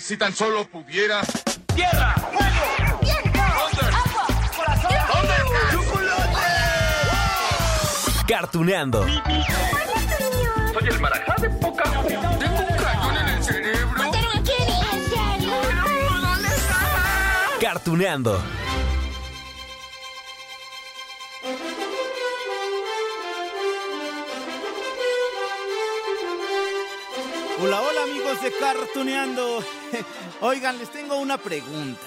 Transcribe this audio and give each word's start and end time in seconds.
Si 0.00 0.16
tan 0.16 0.34
solo 0.34 0.66
pudiera. 0.66 1.20
¡Tierra! 1.74 2.14
¡Fuego! 2.14 2.98
¡Viento! 3.02 3.38
¡Agua! 3.38 4.26
¡Corazón! 4.56 4.90
¡Chocolate! 5.72 6.36
Cartuneando. 8.26 9.04
Soy 9.04 10.88
el 10.88 11.00
marajá 11.00 11.34
de 11.42 11.50
poca 11.50 11.84
Tengo 11.84 12.60
un 12.60 12.76
cañón 12.78 13.16
en 13.18 13.28
el 13.28 13.44
cerebro. 13.44 14.10
Cartuneando. 17.60 18.42
Hola, 27.62 27.82
hola 27.82 28.04
amigos 28.04 28.42
de 28.42 28.52
Cartuneando. 28.52 29.62
Oigan, 30.40 30.78
les 30.78 30.90
tengo 30.90 31.16
una 31.18 31.36
pregunta. 31.36 32.00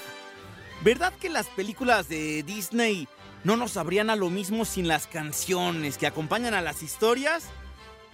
¿Verdad 0.81 1.13
que 1.21 1.29
las 1.29 1.45
películas 1.45 2.09
de 2.09 2.41
Disney 2.41 3.07
no 3.43 3.55
nos 3.55 3.73
sabrían 3.73 4.09
a 4.09 4.15
lo 4.15 4.31
mismo 4.31 4.65
sin 4.65 4.87
las 4.87 5.05
canciones 5.05 5.99
que 5.99 6.07
acompañan 6.07 6.55
a 6.55 6.61
las 6.61 6.81
historias? 6.81 7.49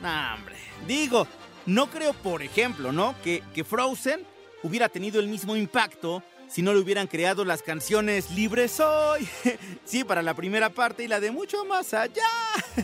Nah, 0.02 0.36
hombre. 0.36 0.58
Digo, 0.86 1.28
no 1.66 1.90
creo, 1.90 2.12
por 2.12 2.42
ejemplo, 2.42 2.92
¿no? 2.92 3.16
Que, 3.24 3.42
que 3.54 3.64
Frozen 3.64 4.26
hubiera 4.62 4.90
tenido 4.90 5.22
el 5.22 5.30
mismo 5.30 5.56
impacto 5.56 6.22
si 6.50 6.62
no 6.62 6.74
le 6.74 6.80
hubieran 6.80 7.08
creado 7.08 7.46
las 7.46 7.62
canciones 7.62 8.32
Libre 8.32 8.68
Soy. 8.68 9.26
Sí, 9.86 10.04
para 10.04 10.22
la 10.22 10.34
primera 10.34 10.72
parte 10.72 11.06
y 11.06 11.08
la 11.08 11.22
de 11.22 11.32
mucho 11.32 11.64
más 11.64 11.94
allá. 11.94 12.28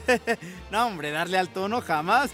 No, 0.72 0.88
hombre, 0.88 1.12
darle 1.12 1.38
al 1.38 1.50
tono 1.50 1.82
jamás. 1.82 2.32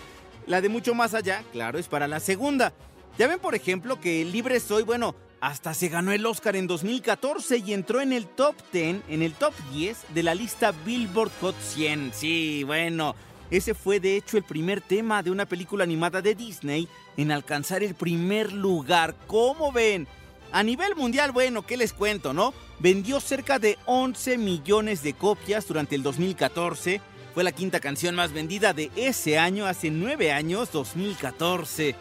La 0.48 0.62
de 0.62 0.70
mucho 0.70 0.94
más 0.96 1.14
allá, 1.14 1.44
claro, 1.52 1.80
es 1.80 1.88
para 1.88 2.08
la 2.08 2.20
segunda. 2.20 2.74
Ya 3.18 3.28
ven, 3.28 3.40
por 3.40 3.56
ejemplo, 3.56 4.00
que 4.00 4.26
Libre 4.26 4.60
Soy, 4.60 4.84
bueno, 4.84 5.16
hasta 5.42 5.74
se 5.74 5.90
ganó 5.90 6.12
el 6.12 6.26
Oscar 6.26 6.56
en 6.56 6.68
2014 6.68 7.58
y 7.58 7.74
entró 7.74 8.02
en 8.02 8.14
el 8.14 8.28
top 8.28 8.56
10, 8.72 9.04
en 9.10 9.22
el 9.22 9.34
top 9.34 9.54
10 9.74 9.98
de 10.14 10.24
la 10.24 10.36
lista 10.36 10.72
Billboard 10.86 11.32
Hot 11.42 11.56
100. 11.60 12.12
Sí, 12.14 12.64
bueno, 12.64 13.16
ese 13.50 13.74
fue 13.74 14.00
de 14.00 14.18
hecho 14.18 14.38
el 14.38 14.44
primer 14.44 14.82
tema 14.82 15.24
de 15.24 15.32
una 15.32 15.46
película 15.46 15.84
animada 15.84 16.22
de 16.22 16.36
Disney 16.36 16.88
en 17.18 17.32
alcanzar 17.32 17.84
el 17.84 17.96
primer 17.96 18.54
lugar. 18.54 19.16
¿Cómo 19.28 19.72
ven? 19.72 20.08
A 20.52 20.64
nivel 20.64 20.96
mundial, 20.96 21.32
bueno, 21.32 21.66
¿qué 21.66 21.78
les 21.78 21.94
cuento, 21.94 22.34
no? 22.34 22.54
Vendió 22.80 23.20
cerca 23.20 23.58
de 23.58 23.78
11 23.86 24.38
millones 24.38 25.02
de 25.02 25.14
copias 25.14 25.68
durante 25.68 25.96
el 25.96 26.04
2014. 26.04 27.02
Fue 27.34 27.44
la 27.46 27.54
quinta 27.54 27.80
canción 27.80 28.14
más 28.16 28.34
vendida 28.34 28.74
de 28.74 28.92
ese 28.98 29.38
año, 29.40 29.66
hace 29.66 29.90
nueve 29.90 30.34
años, 30.34 30.70
2014. 30.74 31.96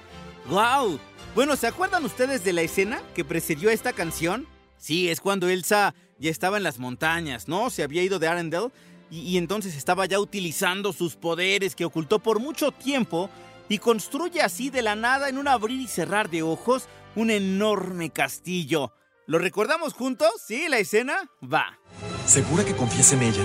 ¡Wow! 0.49 0.99
Bueno, 1.37 1.55
¿se 1.55 1.69
acuerdan 1.69 2.05
ustedes 2.05 2.43
de 2.43 2.53
la 2.53 2.63
escena 2.63 3.01
que 3.15 3.25
precedió 3.25 3.71
a 3.71 3.73
esta 3.73 3.93
canción? 3.93 4.49
Sí, 4.77 5.09
es 5.09 5.21
cuando 5.21 5.49
Elsa 5.49 5.95
ya 6.19 6.31
estaba 6.31 6.57
en 6.57 6.65
las 6.65 6.81
montañas, 6.81 7.47
¿no? 7.47 7.71
Se 7.71 7.85
había 7.85 8.03
ido 8.03 8.19
de 8.19 8.27
Arendelle 8.27 8.73
y, 9.09 9.39
entonces 9.39 9.77
estaba 9.77 10.07
ya 10.07 10.19
utilizando 10.19 10.93
sus 10.93 11.15
poderes 11.15 11.77
que 11.77 11.85
ocultó 11.85 12.19
por 12.19 12.41
mucho 12.41 12.73
tiempo 12.73 13.31
y 13.69 13.79
construye 13.79 14.41
así 14.43 14.69
de 14.71 14.83
la 14.83 14.97
nada, 14.97 15.29
en 15.29 15.39
un 15.39 15.47
abrir 15.47 15.81
y 15.81 15.87
cerrar 15.87 16.29
de 16.29 16.43
ojos, 16.43 16.89
un 17.15 17.31
enorme 17.31 18.11
castillo. 18.11 18.93
¿Lo 19.27 19.39
recordamos 19.39 19.95
juntos? 19.95 20.31
¿Sí? 20.45 20.67
¿La 20.69 20.79
escena? 20.79 21.31
Va. 21.43 21.79
¿Segura 22.27 22.65
que 22.65 22.75
confíes 22.75 23.13
en 23.13 23.23
ella? 23.23 23.45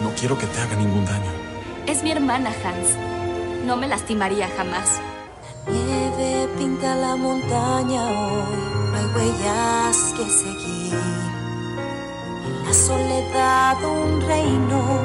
No 0.00 0.10
quiero 0.18 0.36
que 0.38 0.46
te 0.46 0.60
haga 0.60 0.76
ningún 0.76 1.04
daño. 1.04 1.30
Es 1.86 2.02
mi 2.02 2.10
hermana, 2.10 2.50
Hans. 2.64 2.96
No 3.64 3.76
me 3.76 3.88
lastimaría 3.88 4.48
jamás. 4.56 5.00
Nieve 5.66 6.48
pinta 6.58 6.94
la 6.94 7.16
montaña 7.16 8.04
hoy, 8.04 8.56
no 8.90 8.96
hay 8.96 9.06
huellas 9.14 10.14
que 10.16 10.24
seguir. 10.24 10.94
En 12.46 12.64
la 12.64 12.74
soledad 12.74 13.82
un 13.82 14.20
reino 14.20 15.00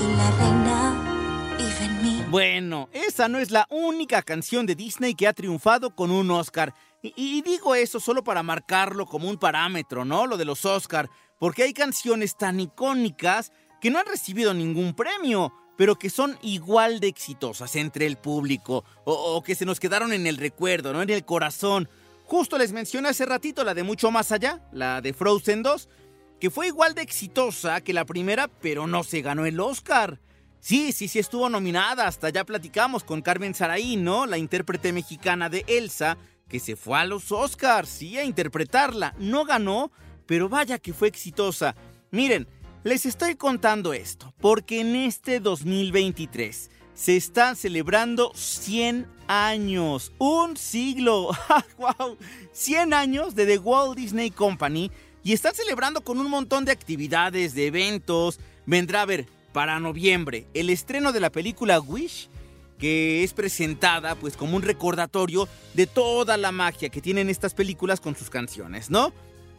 y 0.00 0.16
la 0.16 0.30
reina 0.32 1.56
vive 1.56 1.84
en 1.84 2.02
mí. 2.02 2.24
Bueno, 2.28 2.90
esa 2.92 3.28
no 3.28 3.38
es 3.38 3.50
la 3.50 3.66
única 3.70 4.20
canción 4.22 4.66
de 4.66 4.74
Disney 4.74 5.14
que 5.14 5.26
ha 5.26 5.32
triunfado 5.32 5.94
con 5.94 6.10
un 6.10 6.30
Oscar. 6.30 6.74
Y, 7.00 7.14
y 7.16 7.40
digo 7.40 7.74
eso 7.74 7.98
solo 7.98 8.22
para 8.22 8.42
marcarlo 8.42 9.06
como 9.06 9.30
un 9.30 9.38
parámetro, 9.38 10.04
¿no? 10.04 10.26
Lo 10.26 10.36
de 10.36 10.44
los 10.44 10.66
Oscar, 10.66 11.08
porque 11.38 11.62
hay 11.62 11.72
canciones 11.72 12.36
tan 12.36 12.60
icónicas 12.60 13.52
que 13.80 13.90
no 13.90 13.98
han 13.98 14.06
recibido 14.06 14.54
ningún 14.54 14.94
premio, 14.94 15.52
pero 15.76 15.96
que 15.96 16.10
son 16.10 16.36
igual 16.42 16.98
de 17.00 17.06
exitosas 17.06 17.76
entre 17.76 18.06
el 18.06 18.16
público, 18.16 18.84
o, 19.04 19.42
que 19.42 19.54
se 19.54 19.64
nos 19.64 19.78
quedaron 19.78 20.12
en 20.12 20.26
el 20.26 20.36
recuerdo, 20.36 20.92
¿no? 20.92 21.02
En 21.02 21.10
el 21.10 21.24
corazón. 21.24 21.88
Justo 22.24 22.58
les 22.58 22.72
mencioné 22.72 23.08
hace 23.08 23.24
ratito 23.24 23.62
la 23.64 23.74
de 23.74 23.84
Mucho 23.84 24.10
Más 24.10 24.32
Allá, 24.32 24.60
la 24.72 25.00
de 25.00 25.12
Frozen 25.12 25.62
2, 25.62 25.88
que 26.40 26.50
fue 26.50 26.66
igual 26.66 26.94
de 26.94 27.02
exitosa 27.02 27.80
que 27.80 27.92
la 27.92 28.04
primera, 28.04 28.48
pero 28.48 28.86
no 28.86 29.04
se 29.04 29.22
ganó 29.22 29.46
el 29.46 29.60
Oscar. 29.60 30.20
Sí, 30.60 30.92
sí, 30.92 31.06
sí 31.06 31.20
estuvo 31.20 31.48
nominada, 31.48 32.08
hasta 32.08 32.30
ya 32.30 32.44
platicamos 32.44 33.04
con 33.04 33.22
Carmen 33.22 33.54
Saraí, 33.54 33.96
¿no? 33.96 34.26
La 34.26 34.36
intérprete 34.36 34.92
mexicana 34.92 35.48
de 35.48 35.64
Elsa, 35.68 36.18
que 36.48 36.58
se 36.58 36.74
fue 36.74 36.98
a 36.98 37.04
los 37.04 37.30
Oscars, 37.30 37.88
sí, 37.88 38.18
a 38.18 38.24
interpretarla. 38.24 39.14
No 39.18 39.44
ganó, 39.44 39.92
pero 40.26 40.48
vaya 40.48 40.78
que 40.78 40.92
fue 40.92 41.06
exitosa. 41.06 41.76
Miren, 42.10 42.48
les 42.84 43.06
estoy 43.06 43.34
contando 43.34 43.92
esto 43.92 44.32
porque 44.40 44.80
en 44.80 44.96
este 44.96 45.40
2023 45.40 46.70
se 46.94 47.16
están 47.16 47.56
celebrando 47.56 48.32
100 48.34 49.06
años, 49.28 50.12
un 50.18 50.56
siglo, 50.56 51.30
wow, 51.78 52.16
100 52.52 52.92
años 52.94 53.34
de 53.34 53.46
The 53.46 53.58
Walt 53.58 53.96
Disney 53.96 54.30
Company 54.30 54.90
y 55.22 55.32
están 55.32 55.54
celebrando 55.54 56.02
con 56.02 56.18
un 56.18 56.30
montón 56.30 56.64
de 56.64 56.72
actividades, 56.72 57.54
de 57.54 57.66
eventos. 57.66 58.40
Vendrá 58.66 59.02
a 59.02 59.06
ver 59.06 59.26
para 59.52 59.80
noviembre 59.80 60.46
el 60.54 60.70
estreno 60.70 61.12
de 61.12 61.20
la 61.20 61.30
película 61.30 61.80
Wish 61.80 62.28
que 62.78 63.24
es 63.24 63.32
presentada 63.32 64.14
pues 64.14 64.36
como 64.36 64.56
un 64.56 64.62
recordatorio 64.62 65.48
de 65.74 65.86
toda 65.86 66.36
la 66.36 66.52
magia 66.52 66.88
que 66.88 67.00
tienen 67.00 67.28
estas 67.28 67.54
películas 67.54 68.00
con 68.00 68.14
sus 68.14 68.30
canciones, 68.30 68.88
¿no? 68.88 69.12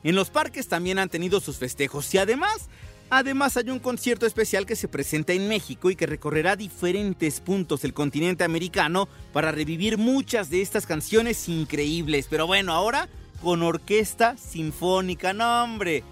En 0.04 0.16
los 0.16 0.30
parques 0.30 0.70
también 0.70 1.00
han 1.00 1.10
tenido 1.10 1.42
sus 1.42 1.58
festejos 1.58 2.14
y 2.14 2.18
además 2.18 2.70
Además 3.12 3.58
hay 3.58 3.72
un 3.72 3.80
concierto 3.80 4.28
especial 4.28 4.68
que 4.68 4.76
se 4.76 4.88
presenta 4.88 5.34
en 5.34 5.48
México 5.48 5.90
y 5.90 5.96
que 5.96 6.06
recorrerá 6.06 6.56
diferentes 6.56 7.40
puntos 7.40 7.82
del 7.82 7.94
continente 7.94 8.44
americano 8.44 9.10
para 9.34 9.52
revivir 9.52 9.98
muchas 9.98 10.52
de 10.52 10.62
estas 10.62 10.86
canciones 10.86 11.50
increíbles. 11.50 12.28
Pero 12.30 12.46
bueno, 12.46 12.74
ahora 12.74 13.10
con 13.42 13.64
orquesta 13.64 14.38
sinfónica, 14.38 15.34
no 15.34 15.64
hombre. 15.64 16.04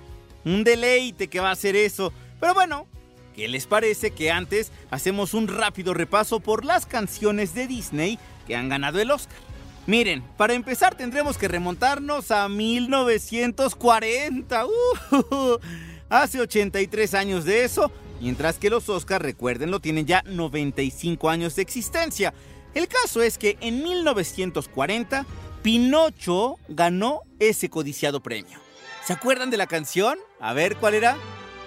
Un 0.43 0.63
deleite 0.63 1.27
que 1.27 1.39
va 1.39 1.51
a 1.51 1.55
ser 1.55 1.75
eso. 1.75 2.11
Pero 2.39 2.55
bueno, 2.55 2.87
¿qué 3.35 3.47
les 3.47 3.67
parece 3.67 4.11
que 4.11 4.31
antes 4.31 4.71
hacemos 4.89 5.35
un 5.35 5.47
rápido 5.47 5.93
repaso 5.93 6.39
por 6.39 6.65
las 6.65 6.87
canciones 6.87 7.53
de 7.53 7.67
Disney 7.67 8.17
que 8.47 8.55
han 8.55 8.69
ganado 8.69 8.99
el 8.99 9.11
Oscar? 9.11 9.37
Miren, 9.85 10.23
para 10.35 10.53
empezar 10.53 10.95
tendremos 10.95 11.37
que 11.37 11.47
remontarnos 11.47 12.31
a 12.31 12.49
1940. 12.49 14.65
Uh, 14.65 15.59
hace 16.09 16.39
83 16.41 17.13
años 17.13 17.45
de 17.45 17.63
eso, 17.63 17.91
mientras 18.21 18.57
que 18.57 18.69
los 18.69 18.89
Oscars, 18.89 19.23
recuérdenlo, 19.23 19.79
tienen 19.79 20.05
ya 20.05 20.23
95 20.25 21.29
años 21.29 21.55
de 21.55 21.61
existencia. 21.61 22.33
El 22.73 22.87
caso 22.87 23.21
es 23.21 23.37
que 23.37 23.57
en 23.61 23.83
1940, 23.83 25.25
Pinocho 25.63 26.57
ganó 26.67 27.21
ese 27.39 27.69
codiciado 27.69 28.21
premio. 28.21 28.59
¿Se 29.05 29.13
acuerdan 29.13 29.49
de 29.49 29.57
la 29.57 29.67
canción? 29.67 30.17
A 30.39 30.53
ver, 30.53 30.75
¿cuál 30.77 30.93
era? 30.93 31.17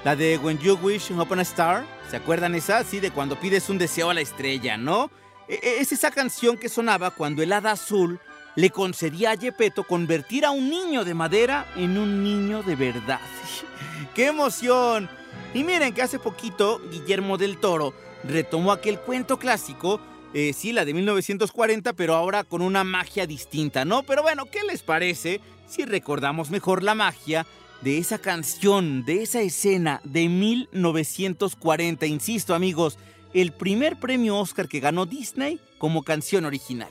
La 0.04 0.16
de 0.16 0.38
When 0.38 0.58
You 0.58 0.78
Wish 0.82 1.10
Upon 1.10 1.38
a 1.38 1.42
Star. 1.42 1.84
¿Se 2.10 2.16
acuerdan 2.16 2.54
esa? 2.54 2.84
Sí, 2.84 3.00
de 3.00 3.10
cuando 3.10 3.38
pides 3.38 3.68
un 3.68 3.78
deseo 3.78 4.10
a 4.10 4.14
la 4.14 4.20
estrella, 4.20 4.76
¿no? 4.76 5.10
Es 5.48 5.90
esa 5.90 6.10
canción 6.10 6.56
que 6.56 6.68
sonaba 6.68 7.10
cuando 7.10 7.42
el 7.42 7.52
hada 7.52 7.72
azul 7.72 8.20
le 8.56 8.70
concedía 8.70 9.32
a 9.32 9.36
Gepetto 9.36 9.84
convertir 9.84 10.44
a 10.44 10.50
un 10.50 10.70
niño 10.70 11.04
de 11.04 11.14
madera 11.14 11.66
en 11.76 11.98
un 11.98 12.22
niño 12.24 12.62
de 12.62 12.76
verdad. 12.76 13.20
¡Qué 14.14 14.26
emoción! 14.26 15.08
Y 15.54 15.64
miren 15.64 15.94
que 15.94 16.02
hace 16.02 16.18
poquito 16.18 16.80
Guillermo 16.90 17.38
del 17.38 17.58
Toro 17.58 17.94
retomó 18.24 18.72
aquel 18.72 18.98
cuento 18.98 19.38
clásico 19.38 20.00
eh, 20.32 20.52
sí, 20.52 20.72
la 20.72 20.84
de 20.84 20.94
1940, 20.94 21.92
pero 21.94 22.14
ahora 22.14 22.44
con 22.44 22.62
una 22.62 22.84
magia 22.84 23.26
distinta, 23.26 23.84
¿no? 23.84 24.04
Pero 24.04 24.22
bueno, 24.22 24.46
¿qué 24.46 24.60
les 24.62 24.82
parece 24.82 25.40
si 25.66 25.84
recordamos 25.84 26.50
mejor 26.50 26.84
la 26.84 26.94
magia 26.94 27.46
de 27.80 27.98
esa 27.98 28.18
canción, 28.18 29.04
de 29.04 29.22
esa 29.22 29.40
escena 29.40 30.00
de 30.04 30.28
1940? 30.28 32.06
Insisto, 32.06 32.54
amigos, 32.54 32.96
el 33.34 33.52
primer 33.52 33.98
premio 33.98 34.36
Oscar 34.36 34.68
que 34.68 34.78
ganó 34.78 35.04
Disney 35.04 35.58
como 35.78 36.04
canción 36.04 36.44
original. 36.44 36.90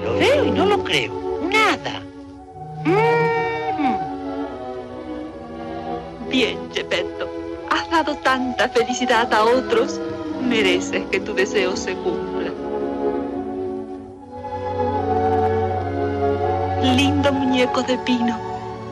Lo 0.00 0.14
veo 0.14 0.44
y 0.44 0.50
no 0.50 0.66
lo 0.66 0.82
creo. 0.84 1.40
Nada. 1.50 2.00
Mm. 2.84 3.32
Bien, 6.28 6.58
Geppetto. 6.72 7.28
Has 7.70 7.90
dado 7.90 8.16
tanta 8.16 8.68
felicidad 8.68 9.32
a 9.32 9.44
otros. 9.44 10.00
Mereces 10.42 11.04
que 11.10 11.20
tu 11.20 11.34
deseo 11.34 11.76
se 11.76 11.94
cumpla. 11.94 12.50
Lindo 16.96 17.32
muñeco 17.32 17.82
de 17.82 17.98
pino. 17.98 18.38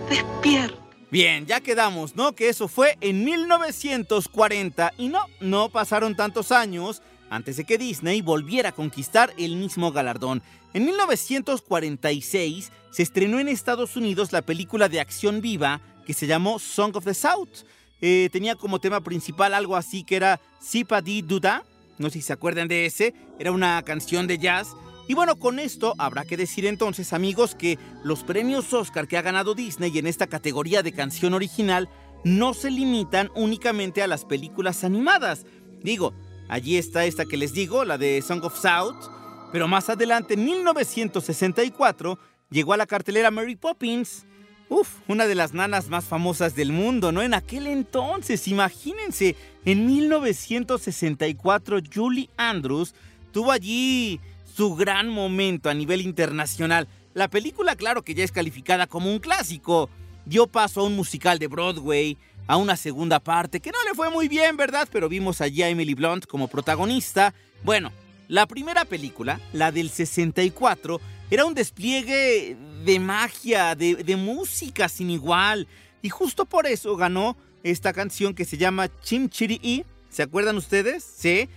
Despierta. 0.08 0.80
Bien, 1.10 1.44
ya 1.44 1.60
quedamos, 1.60 2.14
¿no? 2.14 2.36
Que 2.36 2.48
eso 2.48 2.68
fue 2.68 2.96
en 3.00 3.24
1940 3.24 4.92
y 4.96 5.08
no, 5.08 5.24
no 5.40 5.68
pasaron 5.68 6.14
tantos 6.14 6.52
años 6.52 7.02
antes 7.30 7.56
de 7.56 7.64
que 7.64 7.78
Disney 7.78 8.20
volviera 8.20 8.68
a 8.68 8.72
conquistar 8.72 9.32
el 9.38 9.56
mismo 9.56 9.92
galardón. 9.92 10.42
En 10.74 10.84
1946 10.84 12.70
se 12.90 13.02
estrenó 13.02 13.40
en 13.40 13.48
Estados 13.48 13.96
Unidos 13.96 14.32
la 14.32 14.42
película 14.42 14.88
de 14.88 15.00
acción 15.00 15.40
viva 15.40 15.80
que 16.04 16.12
se 16.12 16.26
llamó 16.26 16.58
Song 16.58 16.94
of 16.96 17.04
the 17.04 17.14
South. 17.14 17.64
Eh, 18.02 18.28
tenía 18.32 18.56
como 18.56 18.80
tema 18.80 19.00
principal 19.00 19.54
algo 19.54 19.76
así 19.76 20.04
que 20.04 20.16
era 20.16 20.40
Sipa 20.60 21.00
Di 21.00 21.22
Duda, 21.22 21.64
no 21.98 22.08
sé 22.08 22.14
si 22.14 22.22
se 22.22 22.32
acuerdan 22.32 22.68
de 22.68 22.86
ese, 22.86 23.14
era 23.38 23.52
una 23.52 23.82
canción 23.82 24.26
de 24.26 24.38
jazz 24.38 24.74
y 25.10 25.14
bueno, 25.14 25.40
con 25.40 25.58
esto 25.58 25.96
habrá 25.98 26.24
que 26.24 26.36
decir 26.36 26.66
entonces, 26.66 27.12
amigos, 27.12 27.56
que 27.56 27.80
los 28.04 28.22
premios 28.22 28.72
Oscar 28.72 29.08
que 29.08 29.16
ha 29.16 29.22
ganado 29.22 29.56
Disney 29.56 29.98
en 29.98 30.06
esta 30.06 30.28
categoría 30.28 30.84
de 30.84 30.92
canción 30.92 31.34
original 31.34 31.88
no 32.22 32.54
se 32.54 32.70
limitan 32.70 33.28
únicamente 33.34 34.02
a 34.02 34.06
las 34.06 34.24
películas 34.24 34.84
animadas. 34.84 35.46
Digo, 35.82 36.14
allí 36.50 36.76
está 36.76 37.06
esta 37.06 37.24
que 37.24 37.36
les 37.36 37.52
digo, 37.52 37.84
la 37.84 37.96
de 37.96 38.20
Song 38.22 38.44
of 38.44 38.60
South, 38.60 39.08
pero 39.52 39.68
más 39.68 39.88
adelante, 39.88 40.34
en 40.34 40.44
1964, 40.44 42.18
llegó 42.50 42.72
a 42.72 42.76
la 42.76 42.86
cartelera 42.86 43.30
Mary 43.30 43.56
Poppins. 43.56 44.26
Uf, 44.68 44.88
una 45.08 45.26
de 45.26 45.34
las 45.34 45.54
nanas 45.54 45.88
más 45.88 46.04
famosas 46.04 46.54
del 46.54 46.70
mundo, 46.72 47.10
¿no? 47.10 47.22
En 47.22 47.34
aquel 47.34 47.66
entonces, 47.66 48.46
imagínense, 48.46 49.34
en 49.64 49.86
1964 49.86 51.78
Julie 51.92 52.30
Andrews 52.36 52.94
tuvo 53.32 53.50
allí 53.50 54.20
su 54.54 54.76
gran 54.76 55.08
momento 55.08 55.70
a 55.70 55.74
nivel 55.74 56.00
internacional. 56.02 56.86
La 57.14 57.28
película, 57.28 57.74
claro 57.74 58.02
que 58.02 58.14
ya 58.14 58.22
es 58.22 58.30
calificada 58.30 58.86
como 58.86 59.10
un 59.10 59.18
clásico. 59.18 59.90
Dio 60.24 60.46
paso 60.46 60.80
a 60.80 60.84
un 60.84 60.94
musical 60.94 61.40
de 61.40 61.48
Broadway, 61.48 62.16
a 62.46 62.56
una 62.56 62.76
segunda 62.76 63.20
parte, 63.20 63.60
que 63.60 63.70
no 63.70 63.78
le 63.88 63.94
fue 63.94 64.10
muy 64.10 64.28
bien, 64.28 64.56
¿verdad? 64.56 64.88
Pero 64.90 65.08
vimos 65.08 65.40
allí 65.40 65.62
a 65.62 65.68
Emily 65.68 65.94
Blunt 65.94 66.26
como 66.26 66.48
protagonista. 66.48 67.34
Bueno, 67.62 67.92
la 68.28 68.46
primera 68.46 68.84
película, 68.84 69.40
la 69.52 69.72
del 69.72 69.90
64, 69.90 71.00
era 71.30 71.44
un 71.44 71.54
despliegue 71.54 72.56
de 72.84 73.00
magia, 73.00 73.74
de, 73.74 73.96
de 73.96 74.16
música 74.16 74.88
sin 74.88 75.10
igual. 75.10 75.68
Y 76.02 76.08
justo 76.08 76.44
por 76.44 76.66
eso 76.66 76.96
ganó 76.96 77.36
esta 77.62 77.92
canción 77.92 78.34
que 78.34 78.44
se 78.44 78.56
llama 78.56 78.88
Chim 79.02 79.28
Chiri 79.28 79.84
¿Se 80.08 80.22
acuerdan 80.22 80.56
ustedes? 80.56 81.04
Sí. 81.04 81.48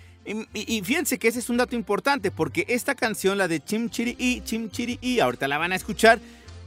Y, 0.53 0.81
fíjense 0.83 1.19
que 1.19 1.27
ese 1.27 1.39
es 1.39 1.50
un 1.50 1.57
dato 1.57 1.75
importante, 1.75 2.31
porque 2.31 2.65
esta 2.69 2.95
canción, 2.95 3.38
la 3.38 3.50
de 3.50 3.59
Chim 3.59 3.89
Chiri 3.89 4.15
y 4.18 4.41
Chim 4.41 4.69
Chiri 4.69 4.97
y, 5.01 5.19
ahorita 5.19 5.50
la 5.50 5.57
van 5.57 5.74
a 5.74 5.75
escuchar, 5.75 6.19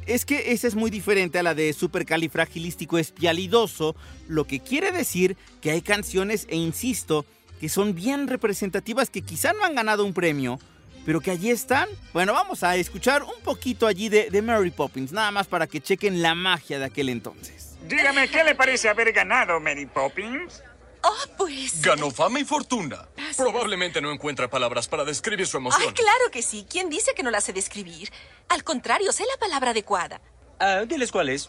es 0.07 0.25
que 0.25 0.53
esa 0.53 0.69
es 0.69 0.75
muy 0.75 0.91
diferente 0.91 1.39
a 1.39 1.43
la 1.43 1.55
de 1.55 1.73
supercalifragilístico 1.73 2.99
espialidoso, 2.99 3.97
lo 4.29 4.45
que 4.45 4.61
quiere 4.61 4.93
decir 4.93 5.37
que 5.61 5.73
hay 5.73 5.83
canciones, 5.83 6.47
e 6.49 6.57
insisto, 6.57 7.27
que 7.61 7.69
son 7.69 7.95
bien 7.95 8.29
representativas, 8.29 9.11
que 9.11 9.23
quizá 9.23 9.53
no 9.53 9.65
han 9.65 9.75
ganado 9.75 10.05
un 10.05 10.15
premio, 10.15 10.59
pero 11.05 11.21
que 11.21 11.31
allí 11.31 11.51
están. 11.51 11.89
Bueno, 12.13 12.33
vamos 12.33 12.63
a 12.63 12.77
escuchar 12.77 13.23
un 13.23 13.41
poquito 13.43 13.87
allí 13.87 14.09
de, 14.09 14.31
de 14.31 14.43
Mary 14.43 14.71
Poppins, 14.71 15.13
nada 15.13 15.31
más 15.31 15.47
para 15.47 15.67
que 15.67 15.81
chequen 15.81 16.23
la 16.23 16.35
magia 16.35 16.79
de 16.79 16.85
aquel 16.85 17.09
entonces. 17.09 17.77
Dígame, 17.89 18.29
¿qué 18.29 18.43
le 18.43 18.55
parece 18.55 18.89
haber 18.89 19.13
ganado 19.13 19.61
Mary 19.61 19.87
Poppins? 19.87 20.63
Oh, 21.09 21.15
pues. 21.37 21.83
Ganó 21.83 22.11
fama 22.11 22.41
y 22.41 22.45
fortuna. 22.45 23.07
Probablemente 23.37 24.01
no 24.01 24.11
encuentra 24.11 24.51
palabras 24.51 24.89
para 24.89 25.05
describir 25.05 25.47
su 25.47 25.59
emoción. 25.59 25.85
Ay, 25.87 25.95
claro 25.95 26.33
que 26.33 26.43
sí. 26.43 26.67
¿Quién 26.69 26.91
dice 26.91 27.13
que 27.15 27.23
no 27.23 27.31
la 27.31 27.41
sé 27.41 27.53
describir? 27.53 28.11
Al 28.49 28.65
contrario, 28.65 29.13
sé 29.13 29.23
la 29.25 29.39
palabra 29.39 29.71
adecuada. 29.71 30.21
Ah, 30.59 30.83
diles 30.87 31.13
cuál 31.13 31.29
es. 31.29 31.49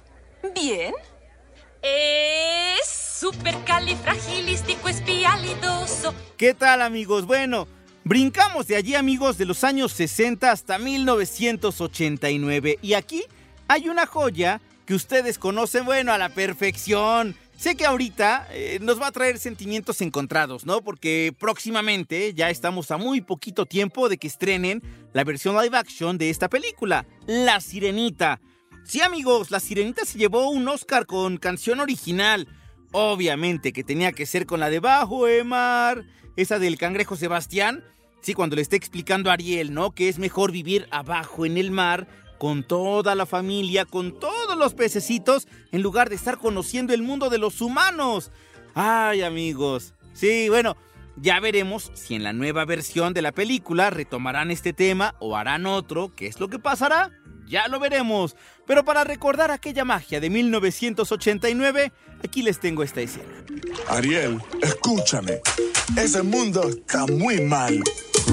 Bien. 0.54 0.94
Es 1.82 2.88
supercalifragilístico 3.20 4.90
espialidoso. 4.90 6.14
¿Qué 6.38 6.54
tal, 6.54 6.84
amigos? 6.84 7.26
Bueno, 7.26 7.68
brincamos 8.04 8.68
de 8.68 8.76
allí, 8.76 8.94
amigos, 8.94 9.40
de 9.40 9.46
los 9.46 9.64
años 9.64 9.92
60 9.94 10.52
hasta 10.52 10.78
1989. 10.78 12.78
Y 12.84 12.94
aquí 12.94 13.24
hay 13.68 13.90
una 13.90 14.06
joya 14.06 14.62
que 14.86 14.94
ustedes 14.94 15.40
conocen, 15.40 15.86
bueno, 15.86 16.14
a 16.14 16.20
la 16.20 16.30
perfección. 16.30 17.36
Sé 17.58 17.76
que 17.76 17.88
ahorita 17.88 18.48
eh, 18.52 18.78
nos 18.84 19.02
va 19.02 19.08
a 19.08 19.12
traer 19.12 19.40
sentimientos 19.40 20.02
encontrados, 20.02 20.68
¿no? 20.68 20.84
Porque 20.84 21.34
próximamente 21.40 22.36
ya 22.36 22.52
estamos 22.52 22.92
a 22.92 22.98
muy 22.98 23.22
poquito 23.22 23.66
tiempo 23.66 24.10
de 24.10 24.20
que 24.20 24.28
estrenen 24.28 24.84
la 25.12 25.24
versión 25.24 25.60
live 25.60 25.76
action 25.76 26.20
de 26.20 26.30
esta 26.30 26.50
película, 26.50 27.08
La 27.26 27.60
Sirenita. 27.60 28.40
Sí, 28.84 29.02
amigos, 29.02 29.50
La 29.50 29.60
Sirenita 29.60 30.06
se 30.06 30.20
llevó 30.20 30.52
un 30.52 30.68
Oscar 30.68 31.08
con 31.08 31.38
canción 31.38 31.80
original. 31.80 32.48
Obviamente 32.92 33.74
que 33.74 33.84
tenía 33.84 34.12
que 34.12 34.28
ser 34.28 34.46
con 34.46 34.60
la 34.60 34.70
de 34.70 34.80
Bajo 34.80 35.26
Mar, 35.44 36.06
esa 36.36 36.60
del 36.60 36.78
cangrejo 36.78 37.16
Sebastián. 37.16 37.84
Sí, 38.22 38.36
cuando 38.36 38.56
le 38.56 38.62
está 38.62 38.76
explicando 38.76 39.32
a 39.32 39.34
Ariel, 39.34 39.74
¿no? 39.74 39.96
Que 39.96 40.10
es 40.10 40.20
mejor 40.20 40.52
vivir 40.52 40.88
abajo 40.92 41.44
en 41.44 41.58
el 41.58 41.72
mar 41.72 42.08
con 42.38 42.64
toda 42.64 43.16
la 43.16 43.26
familia, 43.26 43.86
con 43.86 44.20
todos 44.20 44.58
los 44.58 44.74
pececitos, 44.74 45.48
en 45.72 45.82
lugar 45.82 46.10
de 46.10 46.16
estar 46.16 46.38
conociendo 46.38 46.94
el 46.94 47.02
mundo 47.02 47.30
de 47.30 47.38
los 47.38 47.62
humanos. 47.62 48.32
Ay, 48.74 49.22
amigos. 49.22 49.94
Sí, 50.14 50.50
bueno, 50.50 50.78
ya 51.16 51.40
veremos 51.40 51.92
si 51.96 52.16
en 52.16 52.24
la 52.24 52.34
nueva 52.34 52.66
versión 52.66 53.14
de 53.14 53.22
la 53.22 53.32
película 53.32 53.90
retomarán 53.90 54.52
este 54.52 54.74
tema 54.74 55.16
o 55.20 55.36
harán 55.36 55.66
otro. 55.66 56.14
¿Qué 56.16 56.28
es 56.28 56.40
lo 56.40 56.48
que 56.48 56.60
pasará? 56.60 57.12
Ya 57.48 57.68
lo 57.68 57.80
veremos. 57.80 58.36
Pero 58.66 58.84
para 58.84 59.04
recordar 59.04 59.52
aquella 59.52 59.86
magia 59.86 60.20
de 60.20 60.30
1989, 60.30 61.92
aquí 62.24 62.44
les 62.44 62.60
tengo 62.60 62.84
esta 62.84 63.02
escena. 63.02 63.34
Ariel, 63.88 64.42
escúchame. 64.62 65.40
Ese 65.96 66.22
mundo 66.22 66.68
está 66.68 67.06
muy 67.08 67.42
mal. 67.42 67.82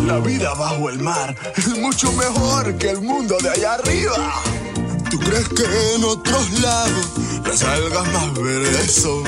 La 0.03 0.19
vida 0.19 0.53
bajo 0.55 0.91
el 0.91 0.99
mar 0.99 1.35
es 1.57 1.69
mucho 1.79 2.13
mejor 2.13 2.77
que 2.77 2.91
el 2.91 3.01
mundo 3.01 3.37
de 3.43 3.51
allá 3.51 3.75
arriba. 3.75 4.43
¿Tú 5.11 5.19
crees 5.19 5.49
que 5.49 5.95
en 5.95 6.05
otros 6.05 6.61
lados 6.61 7.11
las 7.47 7.63
algas 7.63 8.13
más 8.13 8.35
verdes 8.35 8.93
son? 8.93 9.25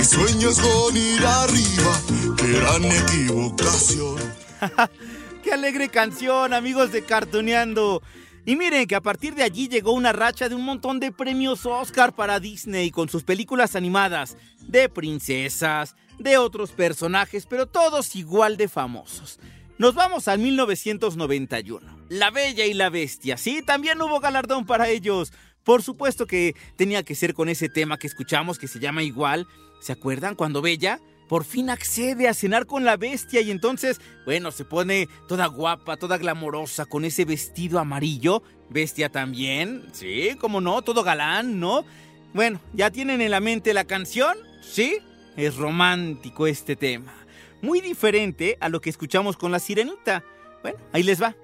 Y 0.00 0.04
sueños 0.04 0.58
con 0.58 0.96
ir 0.96 1.24
arriba, 1.26 2.00
que 2.36 2.52
gran 2.52 2.84
equivocación. 2.84 4.16
¡Qué 5.42 5.52
alegre 5.52 5.88
canción, 5.88 6.54
amigos 6.54 6.92
de 6.92 7.04
Cartoneando! 7.04 8.02
Y 8.46 8.56
miren 8.56 8.86
que 8.86 8.94
a 8.94 9.00
partir 9.00 9.34
de 9.34 9.42
allí 9.42 9.68
llegó 9.68 9.92
una 9.92 10.12
racha 10.12 10.48
de 10.48 10.54
un 10.54 10.64
montón 10.64 11.00
de 11.00 11.10
premios 11.12 11.66
Oscar 11.66 12.14
para 12.14 12.38
Disney 12.38 12.92
con 12.92 13.08
sus 13.08 13.24
películas 13.24 13.74
animadas, 13.74 14.36
de 14.60 14.88
princesas, 14.88 15.96
de 16.18 16.38
otros 16.38 16.70
personajes, 16.70 17.44
pero 17.44 17.66
todos 17.66 18.14
igual 18.14 18.56
de 18.56 18.68
famosos. 18.68 19.40
Nos 19.78 19.94
vamos 19.94 20.26
al 20.26 20.38
1991. 20.38 22.06
La 22.08 22.30
Bella 22.30 22.64
y 22.64 22.72
la 22.72 22.88
Bestia. 22.88 23.36
Sí, 23.36 23.60
también 23.60 24.00
hubo 24.00 24.20
galardón 24.20 24.64
para 24.64 24.88
ellos. 24.88 25.34
Por 25.64 25.82
supuesto 25.82 26.26
que 26.26 26.54
tenía 26.76 27.02
que 27.02 27.14
ser 27.14 27.34
con 27.34 27.50
ese 27.50 27.68
tema 27.68 27.98
que 27.98 28.06
escuchamos 28.06 28.58
que 28.58 28.68
se 28.68 28.78
llama 28.78 29.02
igual. 29.02 29.46
¿Se 29.80 29.92
acuerdan 29.92 30.34
cuando 30.34 30.62
Bella 30.62 30.98
por 31.28 31.44
fin 31.44 31.68
accede 31.68 32.26
a 32.26 32.32
cenar 32.32 32.64
con 32.64 32.86
la 32.86 32.96
bestia 32.96 33.42
y 33.42 33.50
entonces, 33.50 34.00
bueno, 34.24 34.50
se 34.50 34.64
pone 34.64 35.08
toda 35.28 35.46
guapa, 35.46 35.98
toda 35.98 36.16
glamorosa 36.16 36.86
con 36.86 37.04
ese 37.04 37.26
vestido 37.26 37.78
amarillo? 37.78 38.42
Bestia 38.70 39.10
también, 39.10 39.84
sí, 39.92 40.36
como 40.40 40.62
no, 40.62 40.80
todo 40.82 41.02
galán, 41.02 41.60
¿no? 41.60 41.84
Bueno, 42.32 42.62
¿ya 42.72 42.90
tienen 42.90 43.20
en 43.20 43.30
la 43.30 43.40
mente 43.40 43.74
la 43.74 43.84
canción? 43.84 44.38
¿Sí? 44.62 44.98
Es 45.36 45.56
romántico 45.56 46.46
este 46.46 46.76
tema 46.76 47.25
muy 47.62 47.80
diferente 47.80 48.56
a 48.60 48.68
lo 48.68 48.80
que 48.80 48.90
escuchamos 48.90 49.36
con 49.36 49.52
la 49.52 49.58
sirenita. 49.58 50.24
Bueno, 50.62 50.78
ahí 50.92 51.02
les 51.02 51.22
va. 51.22 51.34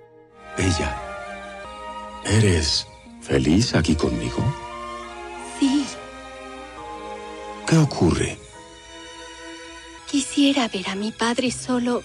Bella, 0.56 1.00
¿eres 2.24 2.86
feliz 3.20 3.74
aquí 3.74 3.94
conmigo? 3.94 4.42
Sí. 5.58 5.86
¿Qué 7.66 7.76
ocurre? 7.78 8.38
Quisiera 10.10 10.68
ver 10.68 10.88
a 10.90 10.94
mi 10.94 11.10
padre 11.10 11.50
solo 11.50 12.02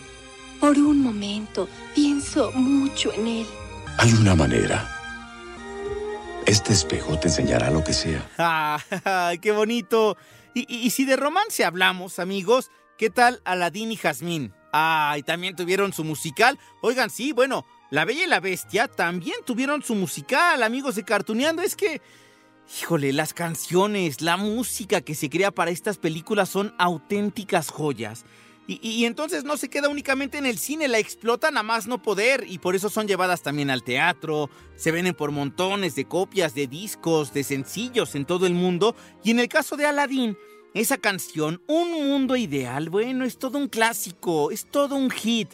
Por 0.61 0.77
un 0.77 1.01
momento, 1.03 1.67
pienso 1.93 2.51
mucho 2.53 3.11
en 3.13 3.27
él. 3.27 3.47
Hay 3.99 4.11
una 4.13 4.33
manera. 4.33 4.89
Este 6.47 6.73
espejo 6.73 7.19
te 7.19 7.27
enseñará 7.27 7.69
lo 7.69 7.83
que 7.83 7.93
sea. 7.93 8.27
¡Ay, 8.37 9.37
qué 9.39 9.51
bonito! 9.51 10.17
Y, 10.53 10.61
y, 10.61 10.87
y, 10.87 10.89
si 10.89 11.05
de 11.05 11.15
romance 11.15 11.63
hablamos, 11.63 12.17
amigos, 12.17 12.71
¿qué 12.98 13.10
tal 13.10 13.42
Aladín 13.46 13.92
y 13.92 13.96
Jazmín? 13.96 14.54
¡Ay, 14.72 15.24
también 15.24 15.56
tuvieron 15.56 15.94
su 15.94 16.04
musical! 16.04 16.60
Oigan, 16.82 17.10
sí, 17.10 17.32
bueno, 17.32 17.66
La 17.89 18.06
Bella 18.06 18.25
y 18.25 18.27
la 18.27 18.39
Bestia 18.39 18.88
también 18.88 19.38
tuvieron 19.46 19.84
su 19.84 19.96
musical, 19.96 20.62
amigos 20.63 20.96
de 20.96 21.04
Cartuneando. 21.04 21.62
Es 21.62 21.75
que, 21.75 22.01
híjole, 22.80 23.13
las 23.13 23.34
canciones, 23.34 24.22
la 24.22 24.38
música 24.38 25.01
que 25.01 25.16
se 25.16 25.30
crea 25.30 25.51
para 25.51 25.72
estas 25.72 25.98
películas 25.98 26.50
son 26.50 26.74
auténticas 26.77 27.70
joyas. 27.70 28.25
Y, 28.70 28.86
y, 28.86 29.06
entonces 29.06 29.46
no 29.46 29.56
se 29.56 29.70
queda 29.70 29.88
únicamente 29.88 30.38
en 30.38 30.46
el 30.46 30.58
cine, 30.58 30.89
la 30.89 31.00
explotan 31.00 31.58
a 31.58 31.63
más 31.63 31.88
no 31.88 32.01
poder 32.01 32.44
y 32.50 32.58
por 32.58 32.75
eso 32.75 32.89
son 32.89 33.08
llevadas 33.08 33.42
también 33.42 33.70
al 33.70 33.82
teatro, 33.82 34.50
se 34.75 34.92
venden 34.92 35.16
por 35.16 35.32
montones 35.32 35.96
de 35.96 36.04
copias 36.04 36.54
de 36.54 36.68
discos, 36.68 37.34
de 37.34 37.46
sencillos 37.46 38.13
en 38.16 38.25
todo 38.25 38.46
el 38.46 38.54
mundo 38.54 38.94
y 39.24 39.32
en 39.32 39.39
el 39.39 39.48
caso 39.48 39.77
de 39.77 39.86
Aladdin, 39.86 40.38
esa 40.79 40.98
canción, 40.98 41.62
Un 41.67 41.91
Mundo 41.91 42.36
Ideal, 42.36 42.89
bueno, 42.89 43.25
es 43.25 43.38
todo 43.38 43.57
un 43.57 43.67
clásico, 43.67 44.51
es 44.51 44.65
todo 44.65 44.96
un 44.96 45.10
hit. 45.10 45.50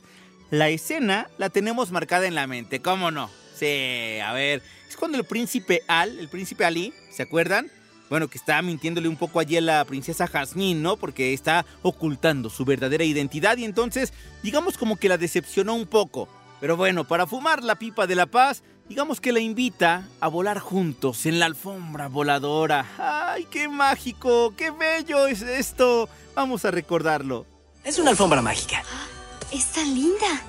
La 0.51 0.69
escena 0.69 1.29
la 1.37 1.49
tenemos 1.49 1.91
marcada 1.91 2.27
en 2.27 2.35
la 2.35 2.47
mente, 2.47 2.81
¿cómo 2.81 3.09
no? 3.09 3.29
Sí, 3.55 4.19
a 4.23 4.33
ver, 4.33 4.61
es 4.89 4.97
cuando 4.97 5.17
el 5.17 5.23
príncipe 5.23 5.81
Al, 5.87 6.19
el 6.19 6.29
príncipe 6.29 6.65
Ali, 6.65 6.93
¿se 7.11 7.23
acuerdan? 7.23 7.71
bueno, 8.09 8.27
que 8.27 8.37
está 8.37 8.61
mintiéndole 8.61 9.07
un 9.07 9.15
poco 9.15 9.39
allí 9.39 9.57
a 9.57 9.61
la 9.61 9.83
princesa 9.85 10.27
Jasmine, 10.27 10.79
¿no? 10.79 10.97
Porque 10.97 11.33
está 11.33 11.65
ocultando 11.81 12.51
su 12.51 12.63
verdadera 12.63 13.03
identidad 13.03 13.57
y 13.57 13.65
entonces, 13.65 14.13
digamos 14.43 14.77
como 14.77 14.97
que 14.97 15.09
la 15.09 15.17
decepcionó 15.17 15.73
un 15.73 15.87
poco. 15.87 16.29
Pero 16.61 16.77
bueno, 16.77 17.05
para 17.05 17.25
fumar 17.25 17.63
la 17.63 17.73
pipa 17.73 18.05
de 18.05 18.13
la 18.13 18.27
paz, 18.27 18.61
digamos 18.89 19.21
que 19.21 19.31
la 19.31 19.39
invita 19.39 20.07
a 20.19 20.27
volar 20.27 20.59
juntos 20.59 21.25
en 21.25 21.39
la 21.39 21.45
alfombra 21.45 22.07
voladora. 22.07 22.85
¡Ay, 22.97 23.45
qué 23.45 23.67
mágico! 23.67 24.53
¡Qué 24.55 24.71
bello 24.71 25.27
es 25.27 25.41
esto! 25.41 26.09
Vamos 26.35 26.65
a 26.65 26.71
recordarlo. 26.71 27.45
Es 27.83 27.99
una 27.99 28.11
alfombra 28.11 28.41
mágica. 28.41 28.83
Es 29.51 29.71
tan 29.71 29.93
linda. 29.93 30.41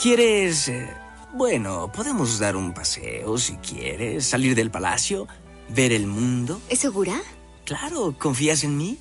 ¿Quieres... 0.00 0.68
Eh, 0.68 0.88
bueno, 1.32 1.90
podemos 1.92 2.38
dar 2.38 2.54
un 2.54 2.72
paseo 2.72 3.38
si 3.38 3.56
quieres, 3.56 4.24
salir 4.24 4.54
del 4.54 4.70
palacio, 4.70 5.26
ver 5.68 5.92
el 5.92 6.06
mundo. 6.06 6.60
¿Es 6.68 6.78
segura? 6.78 7.20
Claro, 7.64 8.14
¿confías 8.16 8.62
en 8.62 8.76
mí? 8.76 8.98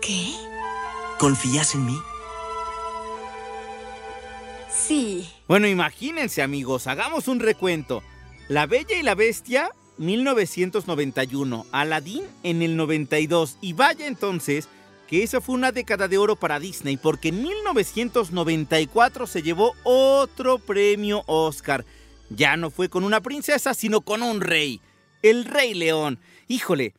¿Qué? 0.00 0.34
¿Confías 1.18 1.74
en 1.76 1.86
mí? 1.86 1.96
Bueno, 5.48 5.66
imagínense 5.66 6.42
amigos, 6.42 6.86
hagamos 6.86 7.26
un 7.26 7.40
recuento. 7.40 8.04
La 8.48 8.66
Bella 8.66 8.96
y 8.96 9.02
la 9.02 9.16
Bestia, 9.16 9.70
1991. 9.98 11.66
Aladdin 11.72 12.22
en 12.44 12.62
el 12.62 12.76
92. 12.76 13.58
Y 13.60 13.72
vaya 13.72 14.06
entonces 14.06 14.68
que 15.08 15.24
esa 15.24 15.40
fue 15.40 15.56
una 15.56 15.72
década 15.72 16.06
de 16.06 16.18
oro 16.18 16.36
para 16.36 16.60
Disney 16.60 16.96
porque 16.96 17.28
en 17.28 17.42
1994 17.42 19.26
se 19.26 19.42
llevó 19.42 19.74
otro 19.82 20.58
premio 20.58 21.24
Oscar. 21.26 21.84
Ya 22.30 22.56
no 22.56 22.70
fue 22.70 22.88
con 22.88 23.02
una 23.02 23.20
princesa, 23.20 23.74
sino 23.74 24.02
con 24.02 24.22
un 24.22 24.40
rey. 24.40 24.80
El 25.22 25.46
Rey 25.46 25.74
León. 25.74 26.20
Híjole, 26.46 26.94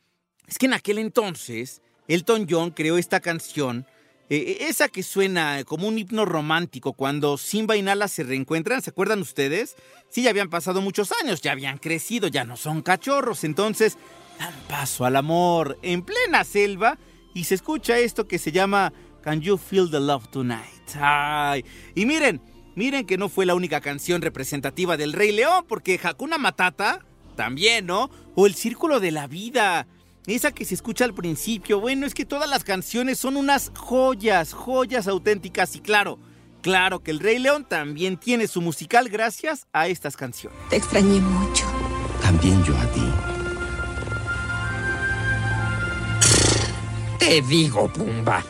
es 0.46 0.58
que 0.58 0.66
en 0.66 0.74
aquel 0.74 0.98
entonces 0.98 1.82
Elton 2.10 2.48
John 2.50 2.72
creó 2.72 2.98
esta 2.98 3.22
canción, 3.22 3.86
eh, 4.30 4.58
esa 4.62 4.90
que 4.90 5.04
suena 5.04 5.64
como 5.66 5.88
un 5.88 5.98
himno 5.98 6.26
romántico 6.26 6.94
cuando 6.94 7.38
Simba 7.38 7.78
y 7.78 7.82
Nala 7.82 8.08
se 8.08 8.24
reencuentran, 8.24 8.82
¿se 8.82 8.90
acuerdan 8.90 9.22
ustedes? 9.22 9.76
Sí, 10.10 10.24
ya 10.24 10.30
habían 10.30 10.50
pasado 10.50 10.82
muchos 10.82 11.12
años, 11.22 11.42
ya 11.42 11.52
habían 11.52 11.78
crecido, 11.78 12.28
ya 12.28 12.44
no 12.44 12.58
son 12.58 12.82
cachorros, 12.82 13.44
entonces 13.44 13.98
dan 14.40 14.54
paso 14.68 15.06
al 15.06 15.16
amor 15.16 15.78
en 15.82 16.02
plena 16.04 16.44
selva 16.44 16.98
y 17.34 17.46
se 17.46 17.56
escucha 17.56 17.98
esto 18.00 18.28
que 18.28 18.40
se 18.40 18.52
llama 18.52 18.94
Can 19.22 19.42
You 19.42 19.58
Feel 19.58 19.90
the 19.92 20.00
Love 20.00 20.28
Tonight? 20.30 20.78
Y 21.96 22.06
miren, 22.06 22.42
miren 22.76 23.06
que 23.06 23.18
no 23.18 23.30
fue 23.30 23.46
la 23.46 23.56
única 23.56 23.82
canción 23.82 24.22
representativa 24.22 24.98
del 24.98 25.14
Rey 25.14 25.32
León, 25.32 25.66
porque 25.68 26.00
Hakuna 26.02 26.38
Matata 26.38 27.06
también, 27.36 27.86
¿no? 27.86 28.10
O 28.36 28.48
El 28.48 28.56
Círculo 28.56 29.00
de 29.00 29.12
la 29.12 29.28
Vida. 29.28 29.88
Esa 30.28 30.52
que 30.52 30.66
se 30.66 30.74
escucha 30.74 31.06
al 31.06 31.14
principio. 31.14 31.80
Bueno, 31.80 32.06
es 32.06 32.14
que 32.14 32.26
todas 32.26 32.50
las 32.50 32.66
canciones 32.66 33.18
son 33.18 33.38
unas 33.38 33.72
joyas, 33.74 34.52
joyas 34.52 35.08
auténticas. 35.08 35.74
Y 35.78 35.80
claro, 35.80 36.20
claro 36.62 37.02
que 37.02 37.12
el 37.12 37.22
Rey 37.22 37.40
León 37.40 37.64
también 37.64 38.18
tiene 38.18 38.50
su 38.50 38.60
musical 38.60 39.08
gracias 39.08 39.68
a 39.72 39.88
estas 39.88 40.18
canciones. 40.18 40.60
Te 40.70 40.76
extrañé 40.76 41.22
mucho. 41.22 41.66
También 42.22 42.62
yo 42.66 42.78
a 42.78 42.86
ti. 42.88 43.10
Te 47.20 47.42
digo, 47.44 47.88
Pumba. 47.94 48.44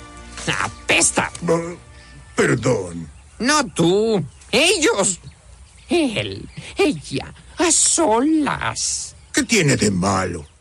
Apesta. 0.64 1.32
Perdón. 2.36 3.08
No 3.38 3.64
tú. 3.68 4.26
Ellos. 4.52 5.20
Él. 5.90 6.50
Ella. 6.76 7.36
A 7.60 7.72
solas. 7.72 9.16
¿Qué 9.32 9.44
tiene 9.44 9.76
de 9.76 9.92
malo? 9.92 10.57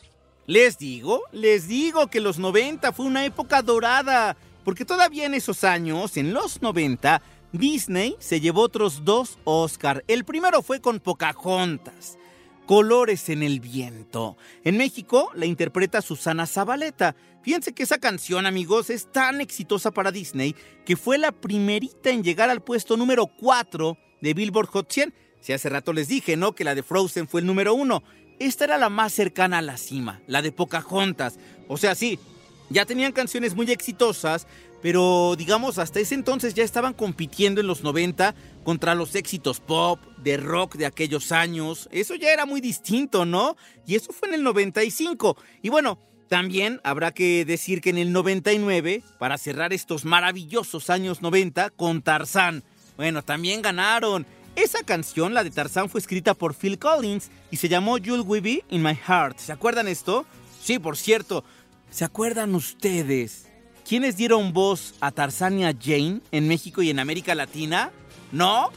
Les 0.46 0.78
digo, 0.78 1.22
les 1.32 1.66
digo 1.66 2.06
que 2.06 2.20
los 2.20 2.38
90 2.38 2.92
fue 2.92 3.06
una 3.06 3.24
época 3.24 3.62
dorada, 3.62 4.36
porque 4.64 4.84
todavía 4.84 5.26
en 5.26 5.34
esos 5.34 5.64
años, 5.64 6.16
en 6.16 6.32
los 6.32 6.62
90, 6.62 7.20
Disney 7.50 8.16
se 8.20 8.40
llevó 8.40 8.62
otros 8.62 9.04
dos 9.04 9.38
Oscar. 9.42 10.04
El 10.06 10.24
primero 10.24 10.62
fue 10.62 10.80
con 10.80 11.00
Pocahontas, 11.00 12.16
Colores 12.64 13.28
en 13.28 13.42
el 13.42 13.58
viento. 13.58 14.36
En 14.62 14.76
México 14.76 15.30
la 15.34 15.46
interpreta 15.46 16.00
Susana 16.00 16.46
Zabaleta. 16.46 17.16
Fíjense 17.42 17.72
que 17.72 17.84
esa 17.84 17.98
canción, 17.98 18.46
amigos, 18.46 18.90
es 18.90 19.10
tan 19.10 19.40
exitosa 19.40 19.90
para 19.90 20.12
Disney 20.12 20.54
que 20.84 20.96
fue 20.96 21.18
la 21.18 21.32
primerita 21.32 22.10
en 22.10 22.22
llegar 22.22 22.50
al 22.50 22.62
puesto 22.62 22.96
número 22.96 23.26
4 23.26 23.96
de 24.20 24.34
Billboard 24.34 24.68
Hot 24.68 24.92
100. 24.92 25.14
Si 25.46 25.52
hace 25.52 25.68
rato 25.68 25.92
les 25.92 26.08
dije, 26.08 26.36
¿no? 26.36 26.56
Que 26.56 26.64
la 26.64 26.74
de 26.74 26.82
Frozen 26.82 27.28
fue 27.28 27.40
el 27.40 27.46
número 27.46 27.72
uno. 27.72 28.02
Esta 28.40 28.64
era 28.64 28.78
la 28.78 28.88
más 28.88 29.12
cercana 29.12 29.58
a 29.58 29.62
la 29.62 29.76
cima, 29.76 30.20
la 30.26 30.42
de 30.42 30.50
Pocahontas. 30.50 31.38
O 31.68 31.76
sea, 31.76 31.94
sí, 31.94 32.18
ya 32.68 32.84
tenían 32.84 33.12
canciones 33.12 33.54
muy 33.54 33.70
exitosas, 33.70 34.48
pero 34.82 35.36
digamos 35.38 35.78
hasta 35.78 36.00
ese 36.00 36.16
entonces 36.16 36.54
ya 36.54 36.64
estaban 36.64 36.94
compitiendo 36.94 37.60
en 37.60 37.68
los 37.68 37.84
90 37.84 38.34
contra 38.64 38.96
los 38.96 39.14
éxitos 39.14 39.60
pop, 39.60 40.00
de 40.18 40.36
rock 40.36 40.74
de 40.74 40.86
aquellos 40.86 41.30
años. 41.30 41.88
Eso 41.92 42.16
ya 42.16 42.32
era 42.32 42.44
muy 42.44 42.60
distinto, 42.60 43.24
¿no? 43.24 43.56
Y 43.86 43.94
eso 43.94 44.12
fue 44.12 44.26
en 44.26 44.34
el 44.34 44.42
95. 44.42 45.36
Y 45.62 45.68
bueno, 45.68 46.00
también 46.26 46.80
habrá 46.82 47.14
que 47.14 47.44
decir 47.44 47.80
que 47.80 47.90
en 47.90 47.98
el 47.98 48.10
99, 48.10 49.04
para 49.20 49.38
cerrar 49.38 49.72
estos 49.72 50.04
maravillosos 50.04 50.90
años 50.90 51.22
90, 51.22 51.70
con 51.70 52.02
Tarzán. 52.02 52.64
Bueno, 52.96 53.22
también 53.22 53.62
ganaron. 53.62 54.26
Esa 54.56 54.82
canción, 54.82 55.34
la 55.34 55.44
de 55.44 55.50
Tarzán, 55.50 55.90
fue 55.90 56.00
escrita 56.00 56.32
por 56.32 56.54
Phil 56.54 56.78
Collins 56.78 57.30
y 57.50 57.58
se 57.58 57.68
llamó 57.68 57.98
You'll 57.98 58.22
We 58.22 58.40
Be 58.40 58.64
in 58.70 58.82
My 58.82 58.94
Heart. 58.94 59.38
¿Se 59.38 59.52
acuerdan 59.52 59.86
esto? 59.86 60.24
Sí, 60.62 60.78
por 60.78 60.96
cierto. 60.96 61.44
¿Se 61.90 62.04
acuerdan 62.04 62.54
ustedes 62.54 63.46
quiénes 63.86 64.16
dieron 64.16 64.54
voz 64.54 64.94
a 65.00 65.12
Tarzán 65.12 65.58
y 65.58 65.66
a 65.66 65.74
Jane 65.78 66.20
en 66.32 66.48
México 66.48 66.80
y 66.80 66.88
en 66.88 66.98
América 66.98 67.34
Latina? 67.34 67.92
¿No? 68.32 68.70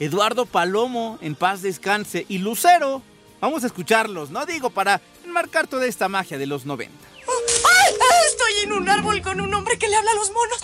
Eduardo 0.00 0.44
Palomo, 0.44 1.18
en 1.22 1.36
paz 1.36 1.62
descanse, 1.62 2.26
y 2.28 2.38
Lucero. 2.38 3.00
Vamos 3.40 3.62
a 3.62 3.68
escucharlos, 3.68 4.30
¿no? 4.30 4.44
Digo, 4.44 4.70
para 4.70 5.00
enmarcar 5.24 5.68
toda 5.68 5.86
esta 5.86 6.08
magia 6.08 6.36
de 6.36 6.46
los 6.46 6.66
90. 6.66 6.92
¡Ay! 7.28 7.94
Estoy 8.28 8.64
en 8.64 8.72
un 8.72 8.88
árbol 8.88 9.22
con 9.22 9.40
un 9.40 9.54
hombre 9.54 9.78
que 9.78 9.88
le 9.88 9.96
habla 9.96 10.10
a 10.10 10.14
los 10.14 10.32
monos. 10.32 10.58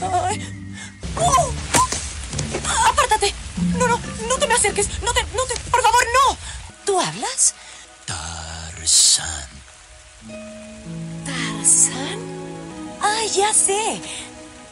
¡Ay! 0.00 0.66
¡Oh! 1.18 1.75
¡Apártate! 2.90 3.34
No, 3.78 3.86
no, 3.88 4.00
no 4.28 4.36
te 4.38 4.46
me 4.46 4.54
acerques. 4.54 5.02
No 5.02 5.12
te, 5.12 5.22
no 5.34 5.44
te, 5.44 5.58
por 5.70 5.82
favor, 5.82 6.06
no. 6.14 6.38
¿Tú 6.84 7.00
hablas? 7.00 7.54
Tarzán. 8.06 9.48
¿Tarzán? 11.24 12.18
Ah, 13.00 13.22
ya 13.34 13.52
sé. 13.52 14.00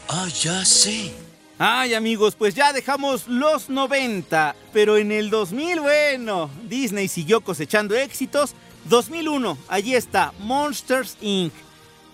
Ah, 0.08 0.28
ya 0.28 0.64
sé. 0.64 1.14
Ay, 1.58 1.94
amigos, 1.94 2.34
pues 2.34 2.54
ya 2.54 2.72
dejamos 2.72 3.28
los 3.28 3.68
90, 3.68 4.56
pero 4.72 4.96
en 4.96 5.12
el 5.12 5.30
2000, 5.30 5.80
bueno, 5.80 6.50
Disney 6.64 7.06
siguió 7.06 7.42
cosechando 7.42 7.94
éxitos. 7.94 8.54
2001, 8.86 9.56
allí 9.68 9.94
está, 9.94 10.32
Monsters 10.40 11.16
Inc., 11.20 11.52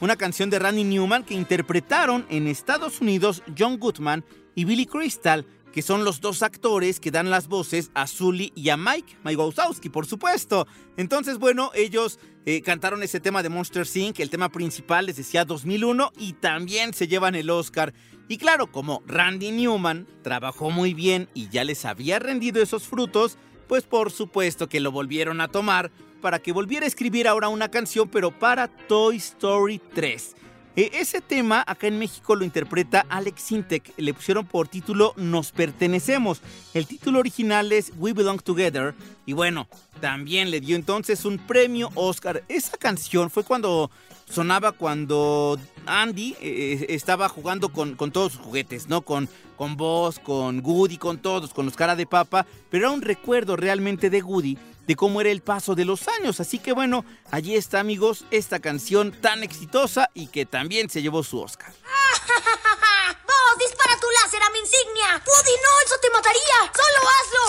una 0.00 0.16
canción 0.16 0.50
de 0.50 0.58
Randy 0.58 0.84
Newman 0.84 1.24
que 1.24 1.34
interpretaron 1.34 2.26
en 2.28 2.46
Estados 2.46 3.00
Unidos 3.00 3.42
John 3.58 3.78
Goodman 3.78 4.24
y 4.54 4.64
Billy 4.64 4.86
Crystal 4.86 5.46
que 5.72 5.82
son 5.82 6.04
los 6.04 6.20
dos 6.20 6.42
actores 6.42 7.00
que 7.00 7.10
dan 7.10 7.30
las 7.30 7.48
voces 7.48 7.90
a 7.94 8.06
Sully 8.06 8.52
y 8.54 8.70
a 8.70 8.76
Mike, 8.76 9.18
Mike 9.24 9.36
Wazowski, 9.36 9.88
por 9.88 10.06
supuesto. 10.06 10.66
Entonces, 10.96 11.38
bueno, 11.38 11.70
ellos 11.74 12.18
eh, 12.44 12.62
cantaron 12.62 13.02
ese 13.02 13.20
tema 13.20 13.42
de 13.42 13.48
Monster 13.48 13.86
Inc., 13.94 14.18
el 14.20 14.30
tema 14.30 14.48
principal, 14.48 15.06
les 15.06 15.16
decía 15.16 15.44
2001, 15.44 16.12
y 16.18 16.32
también 16.34 16.92
se 16.92 17.08
llevan 17.08 17.34
el 17.34 17.50
Oscar. 17.50 17.94
Y 18.28 18.38
claro, 18.38 18.70
como 18.70 19.02
Randy 19.06 19.52
Newman 19.52 20.06
trabajó 20.22 20.70
muy 20.70 20.94
bien 20.94 21.28
y 21.34 21.48
ya 21.48 21.64
les 21.64 21.84
había 21.84 22.18
rendido 22.18 22.62
esos 22.62 22.84
frutos, 22.84 23.38
pues 23.68 23.84
por 23.84 24.10
supuesto 24.10 24.68
que 24.68 24.80
lo 24.80 24.92
volvieron 24.92 25.40
a 25.40 25.48
tomar 25.48 25.90
para 26.20 26.38
que 26.38 26.52
volviera 26.52 26.84
a 26.84 26.88
escribir 26.88 27.26
ahora 27.26 27.48
una 27.48 27.70
canción, 27.70 28.08
pero 28.08 28.36
para 28.36 28.68
Toy 28.68 29.16
Story 29.16 29.80
3. 29.94 30.36
E, 30.76 30.90
ese 30.94 31.20
tema 31.20 31.64
acá 31.66 31.88
en 31.88 31.98
México 31.98 32.36
lo 32.36 32.44
interpreta 32.44 33.04
Alex 33.08 33.42
Sintek, 33.42 33.92
le 33.96 34.14
pusieron 34.14 34.46
por 34.46 34.68
título 34.68 35.14
Nos 35.16 35.50
pertenecemos. 35.50 36.40
El 36.74 36.86
título 36.86 37.18
original 37.18 37.72
es 37.72 37.92
We 37.98 38.12
Belong 38.12 38.40
Together 38.40 38.94
y 39.26 39.32
bueno, 39.32 39.68
también 40.00 40.50
le 40.50 40.60
dio 40.60 40.76
entonces 40.76 41.24
un 41.24 41.38
premio 41.38 41.90
Oscar. 41.94 42.44
Esa 42.48 42.76
canción 42.76 43.30
fue 43.30 43.42
cuando 43.42 43.90
sonaba 44.30 44.70
cuando 44.72 45.58
Andy 45.86 46.36
eh, 46.40 46.86
estaba 46.90 47.28
jugando 47.28 47.70
con, 47.70 47.96
con, 47.96 48.12
todos 48.12 48.32
sus 48.32 48.42
juguetes, 48.42 48.88
¿no? 48.88 49.02
Con, 49.02 49.28
con 49.56 49.76
con 49.76 50.60
Woody, 50.64 50.96
con 50.96 51.18
todos, 51.18 51.52
con 51.52 51.66
los 51.66 51.76
cara 51.76 51.96
de 51.96 52.06
papa, 52.06 52.46
pero 52.70 52.86
era 52.86 52.94
un 52.94 53.02
recuerdo 53.02 53.56
realmente 53.56 54.08
de 54.08 54.22
Woody 54.22 54.56
de 54.90 54.96
cómo 54.96 55.20
era 55.20 55.30
el 55.30 55.40
paso 55.40 55.76
de 55.76 55.84
los 55.84 56.08
años. 56.08 56.40
Así 56.40 56.58
que 56.58 56.72
bueno, 56.72 57.04
allí 57.30 57.54
está 57.54 57.78
amigos 57.78 58.24
esta 58.32 58.58
canción 58.58 59.12
tan 59.12 59.44
exitosa 59.44 60.10
y 60.14 60.26
que 60.26 60.46
también 60.46 60.90
se 60.90 61.00
llevó 61.00 61.22
su 61.22 61.38
Oscar. 61.38 61.72
¡Vos, 63.24 63.58
dispara 63.60 63.94
tu 64.00 64.08
láser 64.20 64.42
a 64.42 64.50
mi 64.50 64.58
insignia! 64.58 65.22
¡Woody, 65.24 65.52
no! 65.62 65.80
¡Eso 65.86 65.94
te 66.02 66.10
mataría! 66.10 66.72
¡Solo 66.74 67.08
hazlo! 67.14 67.44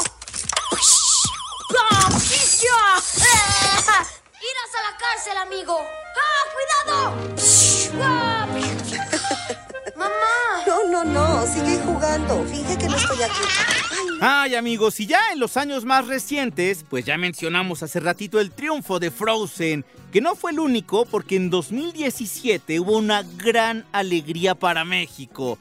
¡Ah, 1.79 2.09
¡Irás 4.39 4.75
a 4.75 4.81
la 4.83 4.97
cárcel, 4.99 5.37
amigo! 5.37 5.81
¡Ah, 5.81 6.43
cuidado! 6.53 7.01
¡Mamá! 10.11 10.63
No, 10.67 11.03
no, 11.03 11.03
no. 11.03 11.47
Sigue 11.47 11.79
jugando. 11.79 12.43
Finge 12.45 12.77
que 12.77 12.87
no 12.87 12.95
estoy 12.95 13.23
aquí. 13.23 13.41
Ay, 14.23 14.53
amigos, 14.53 14.99
y 14.99 15.07
ya 15.07 15.31
en 15.33 15.39
los 15.39 15.57
años 15.57 15.83
más 15.83 16.05
recientes, 16.05 16.85
pues 16.87 17.05
ya 17.05 17.17
mencionamos 17.17 17.81
hace 17.81 17.99
ratito 17.99 18.39
el 18.39 18.51
triunfo 18.51 18.99
de 18.99 19.09
Frozen, 19.09 19.83
que 20.11 20.21
no 20.21 20.35
fue 20.35 20.51
el 20.51 20.59
único 20.59 21.05
porque 21.05 21.37
en 21.37 21.49
2017 21.49 22.79
hubo 22.79 22.97
una 22.97 23.23
gran 23.23 23.83
alegría 23.91 24.53
para 24.53 24.85
México. 24.85 25.57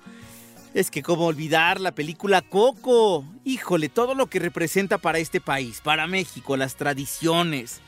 Es 0.74 0.90
que 0.90 1.02
cómo 1.02 1.24
olvidar 1.24 1.80
la 1.80 1.92
película 1.92 2.42
Coco. 2.42 3.24
Híjole, 3.44 3.88
todo 3.88 4.14
lo 4.14 4.26
que 4.26 4.38
representa 4.40 4.98
para 4.98 5.18
este 5.18 5.40
país, 5.40 5.80
para 5.82 6.06
México, 6.06 6.58
las 6.58 6.76
tradiciones, 6.76 7.80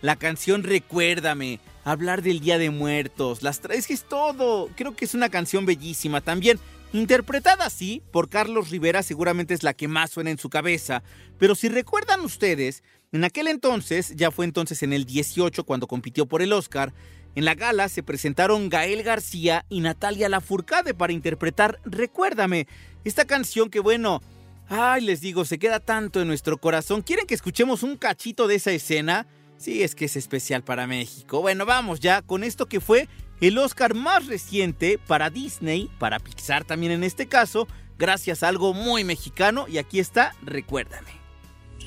la 0.00 0.14
canción 0.14 0.62
Recuérdame, 0.62 1.58
hablar 1.90 2.22
del 2.22 2.40
Día 2.40 2.58
de 2.58 2.70
Muertos, 2.70 3.42
las 3.42 3.60
es 3.70 3.86
que 3.86 3.94
es 3.94 4.04
todo. 4.04 4.68
Creo 4.76 4.94
que 4.94 5.04
es 5.04 5.14
una 5.14 5.28
canción 5.28 5.66
bellísima 5.66 6.20
también. 6.20 6.58
Interpretada 6.92 7.66
así 7.66 8.02
por 8.10 8.28
Carlos 8.28 8.70
Rivera 8.70 9.02
seguramente 9.02 9.54
es 9.54 9.62
la 9.62 9.74
que 9.74 9.88
más 9.88 10.10
suena 10.10 10.30
en 10.30 10.38
su 10.38 10.50
cabeza, 10.50 11.04
pero 11.38 11.54
si 11.54 11.68
recuerdan 11.68 12.20
ustedes, 12.20 12.82
en 13.12 13.22
aquel 13.22 13.46
entonces, 13.46 14.12
ya 14.16 14.32
fue 14.32 14.44
entonces 14.44 14.82
en 14.82 14.92
el 14.92 15.04
18 15.04 15.64
cuando 15.64 15.86
compitió 15.86 16.26
por 16.26 16.42
el 16.42 16.52
Oscar, 16.52 16.92
en 17.36 17.44
la 17.44 17.54
gala 17.54 17.88
se 17.88 18.02
presentaron 18.02 18.68
Gael 18.68 19.04
García 19.04 19.64
y 19.68 19.80
Natalia 19.80 20.28
Lafourcade 20.28 20.94
para 20.94 21.12
interpretar 21.12 21.80
Recuérdame, 21.84 22.66
esta 23.04 23.24
canción 23.24 23.70
que 23.70 23.78
bueno, 23.78 24.20
ay 24.68 25.02
les 25.02 25.20
digo, 25.20 25.44
se 25.44 25.60
queda 25.60 25.78
tanto 25.78 26.20
en 26.20 26.26
nuestro 26.26 26.58
corazón. 26.58 27.02
¿Quieren 27.02 27.26
que 27.26 27.34
escuchemos 27.34 27.84
un 27.84 27.96
cachito 27.96 28.48
de 28.48 28.56
esa 28.56 28.72
escena? 28.72 29.28
Sí, 29.60 29.82
es 29.82 29.94
que 29.94 30.06
es 30.06 30.16
especial 30.16 30.64
para 30.64 30.86
México. 30.86 31.42
Bueno, 31.42 31.66
vamos 31.66 32.00
ya 32.00 32.22
con 32.22 32.44
esto 32.44 32.64
que 32.64 32.80
fue 32.80 33.08
el 33.42 33.58
Oscar 33.58 33.94
más 33.94 34.26
reciente 34.26 34.98
para 35.06 35.28
Disney, 35.28 35.90
para 35.98 36.18
Pixar 36.18 36.64
también 36.64 36.92
en 36.92 37.04
este 37.04 37.26
caso, 37.26 37.68
gracias 37.98 38.42
a 38.42 38.48
algo 38.48 38.72
muy 38.72 39.04
mexicano 39.04 39.66
y 39.68 39.76
aquí 39.76 40.00
está, 40.00 40.34
recuérdame. 40.42 41.10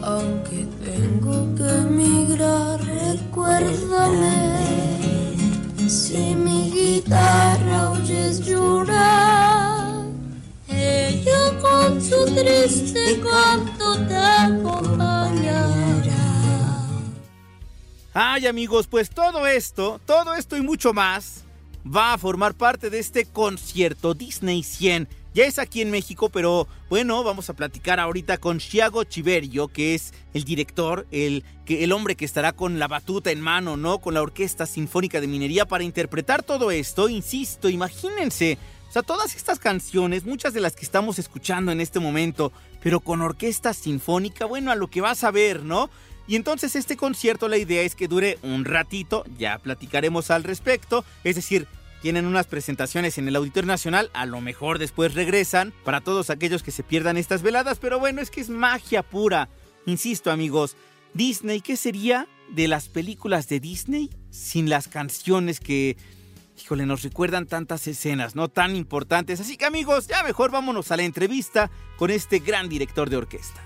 aunque 0.00 0.68
tengo 0.84 1.52
que 1.56 1.68
emigrar, 1.68 2.80
recuérdame, 2.84 4.60
si 5.88 6.36
mi 6.36 6.70
guitarra 6.70 7.90
oyes 7.90 8.46
llorar, 8.46 9.85
con 11.60 12.00
su 12.02 12.24
triste 12.34 13.20
canto 13.20 14.06
te 14.06 14.16
acompañará. 14.16 15.86
Ay 18.14 18.46
amigos, 18.46 18.86
pues 18.86 19.10
todo 19.10 19.46
esto, 19.46 20.00
todo 20.06 20.34
esto 20.34 20.56
y 20.56 20.62
mucho 20.62 20.92
más 20.92 21.44
va 21.86 22.14
a 22.14 22.18
formar 22.18 22.54
parte 22.54 22.90
de 22.90 22.98
este 22.98 23.26
concierto 23.26 24.14
Disney 24.14 24.62
100. 24.62 25.08
Ya 25.34 25.44
es 25.44 25.58
aquí 25.58 25.82
en 25.82 25.90
México, 25.90 26.30
pero 26.30 26.66
bueno, 26.88 27.22
vamos 27.22 27.50
a 27.50 27.52
platicar 27.52 28.00
ahorita 28.00 28.38
con 28.38 28.58
Chiago 28.58 29.04
Chiverio, 29.04 29.68
que 29.68 29.94
es 29.94 30.14
el 30.32 30.44
director, 30.44 31.06
el, 31.10 31.44
que, 31.66 31.84
el 31.84 31.92
hombre 31.92 32.16
que 32.16 32.24
estará 32.24 32.52
con 32.52 32.78
la 32.78 32.88
batuta 32.88 33.30
en 33.30 33.42
mano, 33.42 33.76
¿no? 33.76 33.98
Con 33.98 34.14
la 34.14 34.22
Orquesta 34.22 34.64
Sinfónica 34.64 35.20
de 35.20 35.26
Minería 35.26 35.66
para 35.66 35.84
interpretar 35.84 36.42
todo 36.42 36.70
esto. 36.70 37.10
Insisto, 37.10 37.68
imagínense, 37.68 38.56
o 38.88 38.92
sea, 38.92 39.02
todas 39.02 39.34
estas 39.34 39.58
canciones, 39.58 40.24
muchas 40.24 40.54
de 40.54 40.60
las 40.60 40.74
que 40.76 40.84
estamos 40.84 41.18
escuchando 41.18 41.72
en 41.72 41.80
este 41.80 42.00
momento, 42.00 42.52
pero 42.82 43.00
con 43.00 43.20
orquesta 43.20 43.74
sinfónica, 43.74 44.46
bueno, 44.46 44.70
a 44.70 44.76
lo 44.76 44.88
que 44.88 45.00
vas 45.00 45.24
a 45.24 45.30
ver, 45.30 45.62
¿no? 45.62 45.90
Y 46.28 46.36
entonces 46.36 46.76
este 46.76 46.96
concierto 46.96 47.48
la 47.48 47.58
idea 47.58 47.82
es 47.82 47.94
que 47.94 48.08
dure 48.08 48.38
un 48.42 48.64
ratito, 48.64 49.24
ya 49.38 49.58
platicaremos 49.58 50.30
al 50.30 50.44
respecto, 50.44 51.04
es 51.24 51.36
decir, 51.36 51.66
tienen 52.02 52.26
unas 52.26 52.46
presentaciones 52.46 53.18
en 53.18 53.28
el 53.28 53.36
Auditorio 53.36 53.68
Nacional, 53.68 54.10
a 54.12 54.26
lo 54.26 54.40
mejor 54.40 54.78
después 54.78 55.14
regresan 55.14 55.72
para 55.84 56.00
todos 56.00 56.30
aquellos 56.30 56.62
que 56.62 56.70
se 56.70 56.82
pierdan 56.82 57.16
estas 57.16 57.42
veladas, 57.42 57.78
pero 57.78 57.98
bueno, 57.98 58.20
es 58.20 58.30
que 58.30 58.40
es 58.40 58.48
magia 58.48 59.02
pura. 59.02 59.48
Insisto 59.86 60.30
amigos, 60.30 60.76
Disney, 61.14 61.60
¿qué 61.60 61.76
sería 61.76 62.28
de 62.50 62.68
las 62.68 62.88
películas 62.88 63.48
de 63.48 63.60
Disney 63.60 64.10
sin 64.30 64.68
las 64.68 64.88
canciones 64.88 65.60
que, 65.60 65.96
híjole, 66.58 66.86
nos 66.86 67.02
recuerdan 67.02 67.46
tantas 67.46 67.86
escenas, 67.86 68.34
¿no? 68.34 68.48
Tan 68.48 68.76
importantes. 68.76 69.40
Así 69.40 69.56
que 69.56 69.66
amigos, 69.66 70.06
ya 70.06 70.22
mejor 70.22 70.50
vámonos 70.50 70.90
a 70.90 70.96
la 70.96 71.02
entrevista 71.02 71.70
con 71.96 72.10
este 72.10 72.38
gran 72.38 72.68
director 72.68 73.10
de 73.10 73.16
orquesta. 73.16 73.62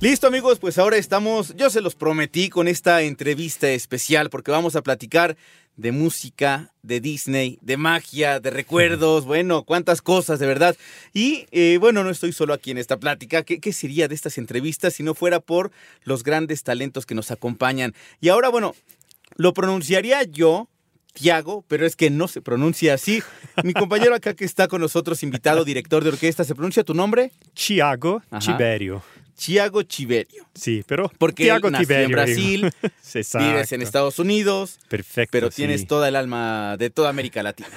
Listo 0.00 0.28
amigos, 0.28 0.60
pues 0.60 0.78
ahora 0.78 0.96
estamos, 0.96 1.56
yo 1.56 1.70
se 1.70 1.80
los 1.80 1.96
prometí 1.96 2.50
con 2.50 2.68
esta 2.68 3.02
entrevista 3.02 3.68
especial 3.70 4.30
porque 4.30 4.52
vamos 4.52 4.76
a 4.76 4.82
platicar 4.82 5.36
de 5.78 5.92
música, 5.92 6.72
de 6.82 7.00
Disney, 7.00 7.58
de 7.62 7.76
magia, 7.76 8.40
de 8.40 8.50
recuerdos, 8.50 9.24
bueno, 9.24 9.62
cuántas 9.62 10.02
cosas 10.02 10.40
de 10.40 10.46
verdad. 10.46 10.76
Y 11.14 11.46
eh, 11.52 11.78
bueno, 11.80 12.02
no 12.02 12.10
estoy 12.10 12.32
solo 12.32 12.52
aquí 12.52 12.72
en 12.72 12.78
esta 12.78 12.98
plática, 12.98 13.44
¿Qué, 13.44 13.60
¿qué 13.60 13.72
sería 13.72 14.08
de 14.08 14.14
estas 14.14 14.38
entrevistas 14.38 14.94
si 14.94 15.04
no 15.04 15.14
fuera 15.14 15.38
por 15.38 15.70
los 16.02 16.24
grandes 16.24 16.64
talentos 16.64 17.06
que 17.06 17.14
nos 17.14 17.30
acompañan? 17.30 17.94
Y 18.20 18.28
ahora, 18.28 18.48
bueno, 18.48 18.74
lo 19.36 19.54
pronunciaría 19.54 20.24
yo, 20.24 20.68
Tiago, 21.12 21.64
pero 21.68 21.86
es 21.86 21.94
que 21.94 22.10
no 22.10 22.26
se 22.26 22.42
pronuncia 22.42 22.94
así. 22.94 23.22
Mi 23.62 23.72
compañero 23.72 24.16
acá 24.16 24.34
que 24.34 24.44
está 24.44 24.66
con 24.66 24.80
nosotros, 24.80 25.22
invitado, 25.22 25.64
director 25.64 26.02
de 26.02 26.10
orquesta, 26.10 26.42
¿se 26.42 26.56
pronuncia 26.56 26.82
tu 26.82 26.94
nombre? 26.94 27.30
Chiago 27.54 28.20
Chiberio. 28.40 29.02
Chiago 29.38 29.84
Chiverio. 29.84 30.44
Sí, 30.52 30.82
pero 30.84 31.10
porque 31.16 31.48
él 31.48 31.60
nació 31.70 31.78
Tiberio, 31.78 32.04
en 32.06 32.10
Brasil, 32.10 32.70
vives 33.38 33.72
en 33.72 33.82
Estados 33.82 34.18
Unidos, 34.18 34.80
Perfecto. 34.88 35.30
pero 35.30 35.50
sí. 35.52 35.58
tienes 35.58 35.86
toda 35.86 36.08
el 36.08 36.16
alma 36.16 36.76
de 36.76 36.90
toda 36.90 37.08
América 37.08 37.40
Latina 37.44 37.70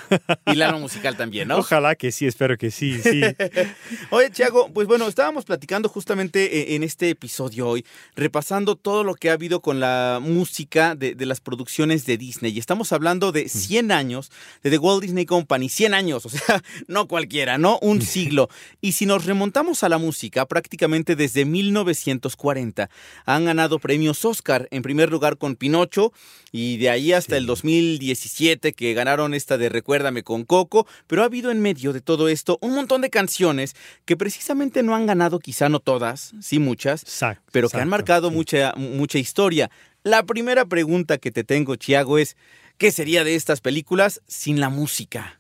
y 0.47 0.53
el 0.53 0.61
alma 0.63 0.79
musical 0.79 1.15
también, 1.15 1.47
¿no? 1.47 1.57
Ojalá 1.57 1.93
que 1.93 2.11
sí, 2.11 2.25
espero 2.25 2.57
que 2.57 2.71
sí, 2.71 2.99
sí. 2.99 3.21
Oye, 4.09 4.31
Chiago, 4.31 4.71
pues 4.73 4.87
bueno, 4.87 5.07
estábamos 5.07 5.45
platicando 5.45 5.87
justamente 5.87 6.71
eh, 6.71 6.75
en 6.75 6.81
este 6.81 7.11
episodio 7.11 7.67
hoy, 7.67 7.85
repasando 8.15 8.75
todo 8.75 9.03
lo 9.03 9.13
que 9.13 9.29
ha 9.29 9.33
habido 9.33 9.61
con 9.61 9.79
la 9.79 10.19
música 10.19 10.95
de, 10.95 11.13
de 11.13 11.25
las 11.27 11.41
producciones 11.41 12.07
de 12.07 12.17
Disney. 12.17 12.53
Y 12.53 12.59
estamos 12.59 12.91
hablando 12.91 13.31
de 13.31 13.47
100 13.47 13.91
años 13.91 14.31
de 14.63 14.71
The 14.71 14.79
Walt 14.79 15.03
Disney 15.03 15.27
Company, 15.27 15.69
100 15.69 15.93
años, 15.93 16.25
o 16.25 16.29
sea, 16.29 16.63
no 16.87 17.07
cualquiera, 17.07 17.59
¿no? 17.59 17.77
Un 17.83 18.01
siglo. 18.01 18.49
Y 18.81 18.93
si 18.93 19.05
nos 19.05 19.25
remontamos 19.25 19.83
a 19.83 19.89
la 19.89 19.99
música, 19.99 20.47
prácticamente 20.47 21.15
desde 21.15 21.50
1940 21.51 22.89
han 23.25 23.45
ganado 23.45 23.79
premios 23.79 24.25
Oscar, 24.25 24.67
en 24.71 24.81
primer 24.81 25.11
lugar 25.11 25.37
con 25.37 25.55
Pinocho 25.55 26.13
y 26.51 26.77
de 26.77 26.89
ahí 26.89 27.13
hasta 27.13 27.37
el 27.37 27.45
2017 27.45 28.73
que 28.73 28.93
ganaron 28.93 29.33
esta 29.33 29.57
de 29.57 29.69
Recuérdame 29.69 30.23
con 30.23 30.43
Coco, 30.43 30.87
pero 31.07 31.21
ha 31.21 31.25
habido 31.25 31.51
en 31.51 31.61
medio 31.61 31.93
de 31.93 32.01
todo 32.01 32.27
esto 32.27 32.57
un 32.61 32.75
montón 32.75 33.01
de 33.01 33.09
canciones 33.09 33.75
que 34.05 34.17
precisamente 34.17 34.83
no 34.83 34.95
han 34.95 35.05
ganado, 35.05 35.39
quizá 35.39 35.69
no 35.69 35.79
todas, 35.79 36.33
sí 36.41 36.59
muchas, 36.59 37.05
pero 37.51 37.69
que 37.69 37.77
han 37.77 37.89
marcado 37.89 38.31
mucha, 38.31 38.73
mucha 38.75 39.19
historia. 39.19 39.69
La 40.03 40.23
primera 40.23 40.65
pregunta 40.65 41.17
que 41.17 41.31
te 41.31 41.43
tengo, 41.43 41.75
Chiago, 41.75 42.17
es 42.17 42.35
¿qué 42.77 42.91
sería 42.91 43.23
de 43.23 43.35
estas 43.35 43.61
películas 43.61 44.21
sin 44.27 44.59
la 44.59 44.69
música? 44.69 45.39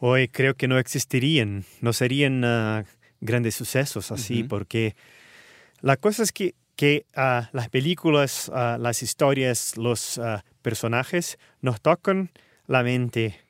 Hoy 0.00 0.28
creo 0.28 0.54
que 0.54 0.68
no 0.68 0.78
existirían, 0.78 1.64
no 1.80 1.92
serían 1.92 2.44
ah, 2.44 2.84
grandes 3.20 3.54
sucesos 3.54 4.10
así, 4.12 4.44
porque 4.44 4.94
la 5.80 5.96
cosa 5.96 6.22
es 6.22 6.32
que, 6.32 6.54
que 6.76 7.06
ah, 7.14 7.50
las 7.52 7.68
películas, 7.68 8.50
ah, 8.54 8.78
las 8.80 9.02
historias, 9.02 9.76
los 9.76 10.18
ah, 10.18 10.44
personajes 10.62 11.38
nos 11.60 11.80
tocan 11.80 12.30
la 12.66 12.82
mente, 12.82 13.40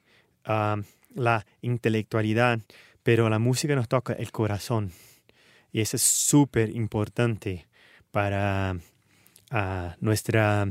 la 0.45 1.47
intelectualidad, 1.61 2.61
pero 3.03 3.29
la 3.29 3.39
música 3.39 3.75
nos 3.75 3.89
toca 3.89 4.13
el 4.13 4.31
corazón. 4.31 4.93
Y 5.73 5.81
eso 5.81 5.97
es 5.97 6.03
súper 6.03 6.71
importante 6.71 7.67
para 8.13 8.77
nuestra 10.01 10.69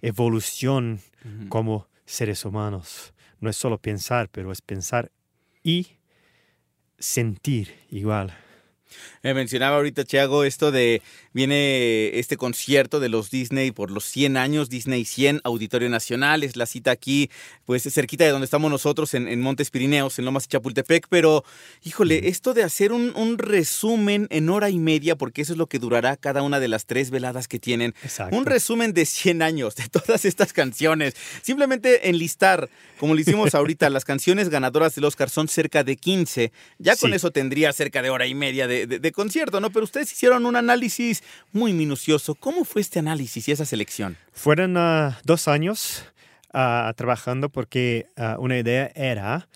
evolución 0.00 1.00
como 1.48 1.88
seres 2.06 2.44
humanos. 2.44 3.12
No 3.40 3.50
es 3.50 3.56
solo 3.56 3.78
pensar, 3.78 4.28
pero 4.30 4.52
es 4.52 4.62
pensar 4.62 5.10
y 5.64 5.96
sentir 7.00 7.74
igual. 7.90 8.32
Me 9.22 9.34
mencionaba 9.34 9.76
ahorita, 9.76 10.04
Chiago, 10.04 10.44
esto 10.44 10.70
de 10.70 11.02
viene 11.32 12.18
este 12.18 12.36
concierto 12.36 13.00
de 13.00 13.08
los 13.08 13.30
Disney 13.30 13.70
por 13.70 13.90
los 13.90 14.04
100 14.04 14.36
años, 14.36 14.68
Disney 14.68 15.04
100, 15.04 15.40
Auditorio 15.44 15.88
Nacional, 15.88 16.42
es 16.42 16.56
la 16.56 16.66
cita 16.66 16.90
aquí, 16.90 17.30
pues 17.66 17.82
cerquita 17.82 18.24
de 18.24 18.30
donde 18.30 18.44
estamos 18.44 18.70
nosotros, 18.70 19.14
en, 19.14 19.28
en 19.28 19.40
Montes 19.40 19.70
Pirineos, 19.70 20.18
en 20.18 20.24
Lomas 20.24 20.44
de 20.44 20.52
Chapultepec, 20.52 21.06
pero 21.08 21.44
híjole, 21.82 22.28
esto 22.28 22.54
de 22.54 22.62
hacer 22.62 22.92
un, 22.92 23.12
un 23.16 23.38
resumen 23.38 24.26
en 24.30 24.48
hora 24.50 24.70
y 24.70 24.78
media, 24.78 25.16
porque 25.16 25.42
eso 25.42 25.52
es 25.52 25.58
lo 25.58 25.66
que 25.68 25.78
durará 25.78 26.16
cada 26.16 26.42
una 26.42 26.60
de 26.60 26.68
las 26.68 26.86
tres 26.86 27.10
veladas 27.10 27.46
que 27.48 27.58
tienen, 27.58 27.94
Exacto. 28.02 28.36
un 28.36 28.46
resumen 28.46 28.92
de 28.92 29.06
100 29.06 29.42
años 29.42 29.76
de 29.76 29.88
todas 29.90 30.24
estas 30.24 30.52
canciones, 30.52 31.14
simplemente 31.42 32.08
enlistar, 32.08 32.68
como 32.98 33.14
lo 33.14 33.20
hicimos 33.20 33.54
ahorita, 33.54 33.88
las 33.90 34.04
canciones 34.04 34.48
ganadoras 34.48 34.94
del 34.94 35.04
Oscar 35.04 35.30
son 35.30 35.48
cerca 35.48 35.84
de 35.84 35.96
15, 35.96 36.52
ya 36.78 36.96
con 36.96 37.10
Sí. 37.10 37.16
eso 37.16 37.30
tendría 37.30 37.72
cerca 37.72 38.02
de 38.02 38.10
hora 38.10 38.26
y 38.26 38.34
media 38.34 38.66
de, 38.66 38.79
de- 38.86 39.12
concierto, 39.12 39.60
¿no? 39.60 39.70
Pero 39.70 39.84
ustedes 39.84 40.12
hicieron 40.12 40.46
un 40.46 40.56
análisis 40.56 41.22
muy 41.52 41.72
minucioso. 41.72 42.34
¿Cómo 42.34 42.64
fue 42.64 42.80
este 42.82 42.98
análisis 42.98 43.48
y 43.48 43.52
esa 43.52 43.64
selección? 43.64 44.16
Fueron 44.32 44.76
ah, 44.76 45.18
dos 45.24 45.48
años 45.48 46.04
ah, 46.52 46.92
trabajando 46.96 47.48
porque 47.48 48.06
ah, 48.16 48.36
una 48.38 48.58
idea 48.58 48.90
era 48.94 49.48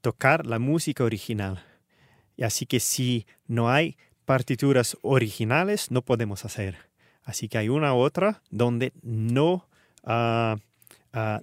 tocar 0.00 0.46
la 0.46 0.58
música 0.58 1.04
original. 1.04 1.64
Y 2.36 2.42
así 2.42 2.66
que 2.66 2.80
si 2.80 3.24
no 3.46 3.70
hay 3.70 3.96
partituras 4.24 4.96
originales, 5.02 5.92
no 5.92 6.02
podemos 6.02 6.44
hacer. 6.44 6.76
Así 7.22 7.48
que 7.48 7.58
hay 7.58 7.68
una 7.68 7.94
otra 7.94 8.42
donde 8.50 8.92
no, 9.02 9.68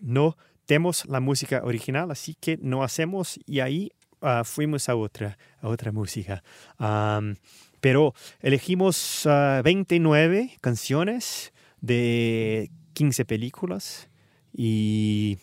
no 0.02 0.38
tenemos 0.66 1.06
la 1.06 1.22
música 1.22 1.62
original, 1.64 2.12
así 2.12 2.36
que 2.38 2.58
no 2.58 2.84
hacemos 2.84 3.40
y 3.46 3.62
ahí 3.62 3.94
ah, 4.22 4.44
fuimos 4.44 4.90
a 4.90 4.96
otra, 4.96 5.38
a 5.62 5.68
otra 5.68 5.92
música. 5.92 6.44
Am, 6.78 7.36
pero 7.80 8.14
elegimos 8.42 9.26
ah, 9.26 9.62
29 9.64 10.58
canciones 10.62 11.54
de 11.82 12.72
15 12.94 13.26
películas 13.26 14.10
y 14.54 15.38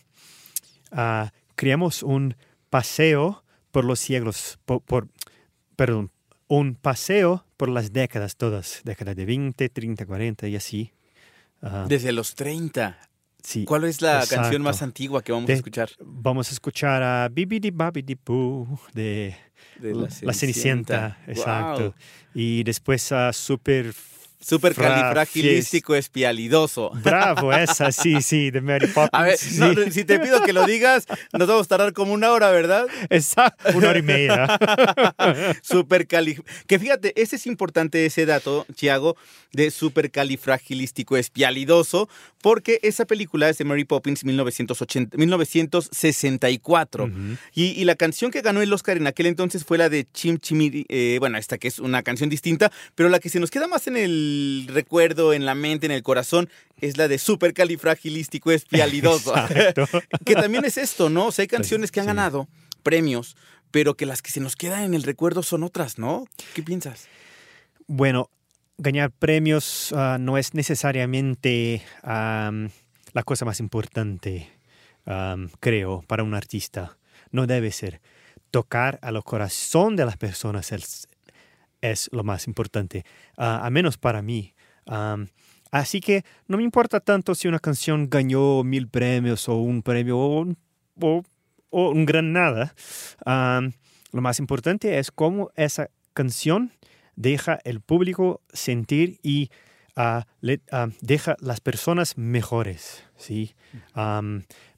ah, 0.91 1.31
creamos 1.55 2.03
un 2.03 2.35
paseo 2.69 3.43
por 3.71 3.85
los 3.85 3.99
siglos, 3.99 4.59
por, 4.65 4.81
por- 4.81 5.07
perdón, 5.75 6.11
un 6.47 6.75
paseo 6.75 7.45
por 7.57 7.69
las 7.69 7.91
décadas 7.93 8.35
todas, 8.35 8.81
décadas 8.83 9.15
de 9.15 9.25
20, 9.25 9.69
30, 9.69 10.05
40 10.05 10.47
y 10.47 10.55
así. 10.55 10.91
Ah, 11.61 11.85
Desde 11.87 12.11
los 12.11 12.35
30. 12.35 12.97
Sí, 13.45 13.63
¿Cuál 13.65 13.83
es 13.85 14.01
la 14.01 14.19
exacto. 14.23 14.41
canción 14.43 14.61
más 14.63 14.81
antigua 14.81 15.23
que 15.23 15.31
vamos 15.31 15.47
De- 15.47 15.53
a 15.53 15.55
escuchar? 15.57 15.89
Vamos 15.99 16.49
a 16.49 16.51
escuchar 16.53 17.01
a 17.03 17.29
Bibidi 17.29 17.71
Babidi 17.71 18.17
Boo 18.25 18.79
de, 18.93 19.35
De 19.79 19.93
La 19.93 20.07
La 20.21 20.33
Cenicienta. 20.33 21.17
Exacto. 21.27 21.93
Y 22.33 22.63
después 22.63 23.11
a 23.11 23.31
Super. 23.33 23.93
Súper 24.45 24.75
Fra- 24.75 24.89
califragilístico 24.89 25.95
espialidoso. 25.95 26.91
Bravo, 27.03 27.51
esa, 27.51 27.91
sí, 27.91 28.21
sí, 28.21 28.51
de 28.51 28.61
Mary 28.61 28.85
Poppins. 28.85 29.09
A 29.13 29.23
ver, 29.23 29.37
sí. 29.39 29.57
no, 29.59 29.73
si 29.89 30.03
te 30.03 30.19
pido 30.19 30.43
que 30.43 30.53
lo 30.53 30.67
digas, 30.67 31.07
nos 31.33 31.47
vamos 31.47 31.65
a 31.65 31.69
tardar 31.69 31.93
como 31.93 32.13
una 32.13 32.31
hora, 32.31 32.51
¿verdad? 32.51 32.85
Exacto, 33.09 33.75
una 33.75 33.89
hora 33.89 33.97
y 33.97 34.03
media. 34.03 34.47
Super 35.63 36.05
Que 36.05 36.77
fíjate, 36.79 37.19
ese 37.19 37.37
es 37.37 37.47
importante 37.47 38.05
ese 38.05 38.27
dato, 38.27 38.67
Chiago, 38.75 39.15
de 39.51 39.71
supercalifragilístico 39.71 41.17
espialidoso, 41.17 42.07
porque 42.43 42.79
esa 42.83 43.05
película 43.05 43.49
es 43.49 43.57
de 43.57 43.65
Mary 43.65 43.85
Poppins 43.85 44.23
1980, 44.25 45.17
1964. 45.17 47.09
y, 47.55 47.63
y 47.71 47.83
la 47.85 47.95
canción 47.95 48.29
que 48.29 48.41
ganó 48.41 48.61
el 48.61 48.71
Oscar 48.71 48.97
en 48.97 49.07
aquel 49.07 49.25
entonces 49.25 49.65
fue 49.65 49.79
la 49.79 49.89
de 49.89 50.05
Chim 50.13 50.37
Chimiri, 50.37 50.85
eh, 50.89 51.17
bueno, 51.19 51.37
esta 51.39 51.57
que 51.57 51.67
es 51.67 51.79
una 51.79 52.03
canción 52.03 52.29
distinta, 52.29 52.71
pero 52.93 53.09
la 53.09 53.19
que 53.19 53.29
se 53.29 53.39
nos 53.39 53.49
queda 53.49 53.67
más 53.67 53.87
en 53.87 53.97
el 53.97 54.33
recuerdo, 54.67 55.33
en 55.33 55.45
la 55.45 55.55
mente, 55.55 55.85
en 55.85 55.91
el 55.91 56.03
corazón, 56.03 56.49
es 56.79 56.97
la 56.97 57.07
de 57.07 57.17
supercalifragilístico 57.17 58.51
espialidoso. 58.51 59.33
Que 60.25 60.35
también 60.35 60.65
es 60.65 60.77
esto, 60.77 61.09
¿no? 61.09 61.27
O 61.27 61.31
sea, 61.31 61.43
hay 61.43 61.47
canciones 61.47 61.91
que 61.91 61.99
han 61.99 62.07
ganado 62.07 62.47
premios, 62.83 63.35
pero 63.71 63.95
que 63.95 64.05
las 64.05 64.21
que 64.21 64.31
se 64.31 64.39
nos 64.39 64.55
quedan 64.55 64.83
en 64.83 64.93
el 64.93 65.03
recuerdo 65.03 65.43
son 65.43 65.63
otras, 65.63 65.97
¿no? 65.97 66.25
¿Qué 66.53 66.63
piensas? 66.63 67.07
Bueno, 67.87 68.29
ganar 68.77 69.11
premios 69.11 69.93
ah, 69.93 70.17
no 70.19 70.37
es 70.37 70.53
necesariamente 70.53 71.81
am, 72.03 72.69
la 73.13 73.23
cosa 73.23 73.45
más 73.45 73.59
importante, 73.59 74.49
creo, 75.59 76.03
para 76.07 76.23
un 76.23 76.33
artista. 76.33 76.97
No 77.31 77.47
debe 77.47 77.71
ser. 77.71 78.01
Tocar 78.51 78.99
a 79.01 79.11
los 79.11 79.23
corazón 79.23 79.95
de 79.95 80.05
las 80.05 80.17
personas 80.17 80.71
es, 80.71 81.07
es 81.81 82.09
lo 82.11 82.23
más 82.23 82.47
importante, 82.47 83.03
ah, 83.37 83.65
a 83.65 83.69
menos 83.69 83.97
para 83.97 84.21
mí. 84.21 84.53
Así 85.71 85.99
que 85.99 86.23
no 86.47 86.57
me 86.57 86.63
importa 86.63 86.99
tanto 86.99 87.35
si 87.35 87.47
una 87.47 87.59
canción 87.59 88.09
ganó 88.09 88.63
mil 88.63 88.87
premios 88.87 89.49
o 89.49 89.55
un 89.57 89.81
premio 89.83 90.17
o 90.17 90.39
un, 90.41 90.57
o- 91.01 91.23
o 91.69 91.89
un 91.89 92.05
gran 92.05 92.31
nada. 92.31 92.73
Lo 94.11 94.21
más 94.21 94.39
importante 94.39 94.97
es 94.99 95.11
cómo 95.11 95.49
esa 95.55 95.89
canción 96.13 96.71
deja 97.17 97.59
el 97.65 97.81
público 97.81 98.41
sentir 98.53 99.19
y 99.23 99.49
ah, 99.97 100.25
le- 100.39 100.61
ah, 100.71 100.87
deja 101.01 101.35
las 101.41 101.59
personas 101.59 102.17
mejores, 102.17 103.03
¿sí? 103.17 103.55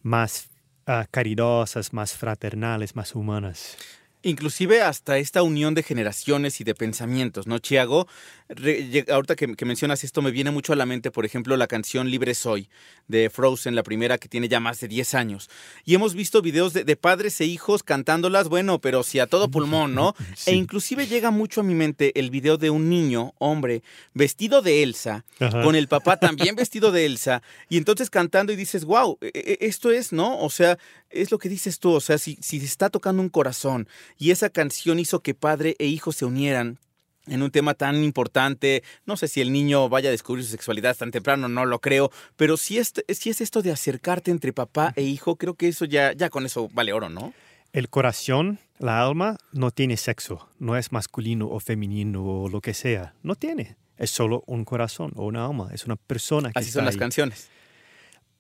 Más 0.01 0.49
ah, 0.87 1.05
caridosas, 1.11 1.93
más 1.93 2.13
fraternales, 2.15 2.95
más 2.95 3.13
humanas. 3.13 3.77
Inclusive 4.23 4.81
hasta 4.81 5.17
esta 5.19 5.43
unión 5.43 5.73
de 5.75 5.83
generaciones 5.83 6.59
y 6.59 6.63
de 6.63 6.73
pensamientos, 6.75 7.45
¿no, 7.47 7.59
Chiago? 7.59 8.07
Re- 8.49 9.05
ahorita 9.09 9.35
que, 9.35 9.55
que 9.55 9.65
mencionas 9.65 10.03
esto, 10.03 10.21
me 10.21 10.31
viene 10.31 10.51
mucho 10.51 10.73
a 10.73 10.75
la 10.75 10.85
mente, 10.85 11.11
por 11.11 11.23
ejemplo, 11.25 11.55
la 11.55 11.67
canción 11.67 12.09
Libre 12.09 12.33
Soy 12.33 12.69
de 13.07 13.29
Frozen, 13.29 13.75
la 13.75 13.83
primera 13.83 14.17
que 14.17 14.27
tiene 14.27 14.47
ya 14.49 14.59
más 14.59 14.79
de 14.79 14.87
10 14.87 15.13
años. 15.13 15.49
Y 15.85 15.93
hemos 15.95 16.13
visto 16.15 16.41
videos 16.41 16.73
de, 16.73 16.83
de 16.83 16.95
padres 16.95 17.39
e 17.41 17.45
hijos 17.45 17.83
cantándolas, 17.83 18.49
bueno, 18.49 18.79
pero 18.79 19.03
sí 19.03 19.19
a 19.19 19.27
todo 19.27 19.49
pulmón, 19.49 19.93
¿no? 19.93 20.15
E 20.47 20.53
inclusive 20.55 21.07
llega 21.07 21.29
mucho 21.31 21.61
a 21.61 21.63
mi 21.63 21.75
mente 21.75 22.19
el 22.19 22.31
video 22.31 22.57
de 22.57 22.69
un 22.69 22.89
niño, 22.89 23.33
hombre, 23.37 23.83
vestido 24.13 24.61
de 24.61 24.81
Elsa, 24.83 25.25
Ajá. 25.39 25.61
con 25.61 25.75
el 25.75 25.87
papá 25.87 26.17
también 26.19 26.55
vestido 26.55 26.91
de 26.91 27.05
Elsa, 27.05 27.41
y 27.69 27.77
entonces 27.77 28.09
cantando 28.09 28.51
y 28.51 28.55
dices, 28.55 28.83
wow, 28.85 29.17
esto 29.21 29.91
es, 29.91 30.11
¿no? 30.11 30.39
O 30.39 30.49
sea, 30.49 30.77
es 31.09 31.31
lo 31.31 31.37
que 31.37 31.49
dices 31.49 31.79
tú, 31.79 31.91
o 31.93 32.01
sea, 32.01 32.17
si, 32.17 32.37
si 32.41 32.59
se 32.59 32.65
está 32.65 32.89
tocando 32.89 33.21
un 33.21 33.29
corazón 33.29 33.87
y 34.17 34.31
esa 34.31 34.49
canción 34.49 34.99
hizo 34.99 35.21
que 35.21 35.33
padre 35.33 35.75
e 35.79 35.85
hijo 35.87 36.11
se 36.11 36.25
unieran 36.25 36.79
en 37.27 37.43
un 37.43 37.51
tema 37.51 37.73
tan 37.73 38.03
importante, 38.03 38.83
no 39.05 39.17
sé 39.17 39.27
si 39.27 39.41
el 39.41 39.51
niño 39.51 39.89
vaya 39.89 40.09
a 40.09 40.11
descubrir 40.11 40.45
su 40.45 40.51
sexualidad 40.51 40.95
tan 40.95 41.11
temprano, 41.11 41.47
no 41.49 41.65
lo 41.65 41.79
creo, 41.79 42.11
pero 42.35 42.57
si 42.57 42.77
es, 42.77 42.93
si 43.09 43.29
es 43.29 43.41
esto 43.41 43.61
de 43.61 43.71
acercarte 43.71 44.31
entre 44.31 44.53
papá 44.53 44.93
e 44.95 45.03
hijo, 45.03 45.35
creo 45.35 45.55
que 45.55 45.67
eso 45.67 45.85
ya, 45.85 46.13
ya 46.13 46.29
con 46.29 46.45
eso 46.45 46.69
vale 46.73 46.93
oro, 46.93 47.09
¿no? 47.09 47.33
El 47.73 47.89
corazón, 47.89 48.59
la 48.79 49.05
alma, 49.05 49.37
no 49.51 49.71
tiene 49.71 49.97
sexo, 49.97 50.49
no 50.57 50.77
es 50.77 50.91
masculino 50.91 51.47
o 51.49 51.59
femenino 51.59 52.23
o 52.23 52.49
lo 52.49 52.61
que 52.61 52.73
sea, 52.73 53.13
no 53.23 53.35
tiene. 53.35 53.75
Es 53.97 54.11
solo 54.11 54.43
un 54.47 54.63
corazón 54.63 55.11
o 55.15 55.25
una 55.25 55.45
alma, 55.45 55.69
es 55.73 55.85
una 55.85 55.95
persona. 55.95 56.51
Que 56.51 56.59
Así 56.59 56.69
está 56.69 56.79
son 56.79 56.85
las 56.85 56.95
ahí. 56.95 56.99
canciones. 56.99 57.49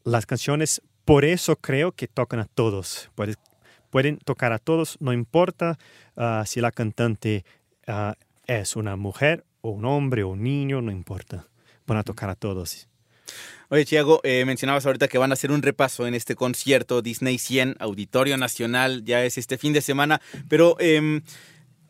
Las 0.03 0.25
canciones, 0.25 0.81
por 1.03 1.25
eso 1.25 1.55
creo 1.57 1.91
que 1.91 2.07
tocan 2.07 2.39
a 2.39 2.45
todos. 2.45 3.09
Pueden 3.97 4.19
tocar 4.19 4.53
a 4.53 4.59
todos, 4.59 4.97
no 4.99 5.11
importa 5.11 5.79
ah, 6.15 6.43
si 6.45 6.61
la 6.61 6.71
cantante 6.71 7.45
ah, 7.87 8.13
es 8.45 8.75
una 8.75 8.95
mujer 8.95 9.43
o 9.61 9.71
un 9.71 9.85
hombre 9.85 10.21
o 10.21 10.27
un 10.27 10.43
niño, 10.43 10.83
no 10.83 10.91
importa. 10.91 11.47
Van 11.87 11.97
a 11.97 12.03
tocar 12.03 12.29
a 12.29 12.35
todos. 12.35 12.87
Oye, 13.69 13.85
Chiago, 13.85 14.21
eh, 14.23 14.45
mencionabas 14.45 14.85
ahorita 14.85 15.07
que 15.07 15.17
van 15.17 15.31
a 15.31 15.33
hacer 15.33 15.51
un 15.51 15.63
repaso 15.63 16.05
en 16.05 16.13
este 16.13 16.35
concierto 16.35 17.01
Disney 17.01 17.39
100, 17.39 17.77
Auditorio 17.79 18.37
Nacional, 18.37 19.03
ya 19.03 19.25
es 19.25 19.39
este 19.39 19.57
fin 19.57 19.73
de 19.73 19.81
semana, 19.81 20.21
pero 20.47 20.77
em, 20.79 21.23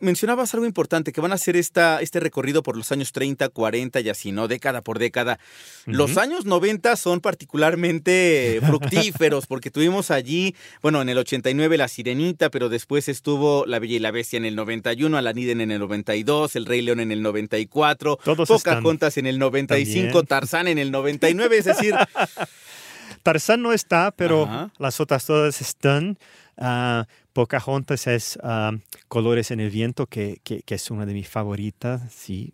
mencionabas 0.00 0.54
algo 0.54 0.66
importante, 0.66 1.12
que 1.12 1.20
van 1.20 1.32
a 1.32 1.36
hacer 1.36 1.56
esta, 1.56 2.00
este 2.00 2.20
recorrido 2.20 2.62
por 2.62 2.76
los 2.76 2.90
años 2.92 3.12
30, 3.12 3.48
40 3.48 4.00
y 4.00 4.08
así, 4.08 4.32
¿no? 4.32 4.48
Década 4.48 4.82
por 4.82 4.98
década. 4.98 5.38
Los 5.86 6.16
años 6.16 6.44
90 6.44 6.96
son 6.96 7.20
particularmente 7.20 8.60
fructíferos, 8.64 9.46
porque 9.48 9.70
tuvimos 9.70 10.10
allí, 10.10 10.54
bueno, 10.82 11.02
en 11.02 11.08
el 11.08 11.18
89 11.18 11.76
La 11.76 11.88
Sirenita, 11.88 12.50
pero 12.50 12.68
después 12.68 13.08
estuvo 13.08 13.66
La 13.66 13.78
Bella 13.78 13.96
y 13.96 13.98
la 14.00 14.10
Bestia 14.10 14.36
en 14.36 14.44
el 14.44 14.56
91, 14.56 15.16
Alaniden 15.16 15.60
en 15.60 15.70
el 15.70 15.80
92, 15.80 16.56
El 16.56 16.66
Rey 16.66 16.82
León 16.82 17.00
en 17.00 17.12
el 17.12 17.22
94, 17.22 18.18
Todos 18.24 18.50
están 18.50 18.78
Pocahontas 18.78 19.16
en 19.18 19.26
el 19.26 19.38
95, 19.38 20.06
también. 20.06 20.26
Tarzán 20.26 20.68
en 20.68 20.78
el 20.78 20.90
99, 20.90 21.58
es 21.58 21.64
decir... 21.64 21.94
Tarzán 23.22 23.62
no 23.62 23.72
está, 23.72 24.10
pero 24.12 24.44
Ajá. 24.44 24.70
las 24.78 25.00
otras 25.00 25.26
todas 25.26 25.60
están. 25.60 26.18
Ah, 26.56 27.06
Pocahontas 27.38 28.08
es 28.08 28.36
Colores 29.06 29.52
en 29.52 29.60
el 29.60 29.70
Viento, 29.70 30.08
que, 30.08 30.40
que- 30.42 30.62
que 30.62 30.74
es 30.74 30.90
una 30.90 31.06
de 31.06 31.14
mis 31.14 31.28
favoritas, 31.28 32.12
sí. 32.12 32.52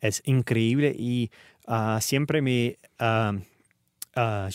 Es 0.00 0.22
increíble 0.26 0.94
y 0.96 1.32
ah, 1.66 1.98
siempre 2.00 2.40
me 2.40 2.78
ah, 3.00 3.32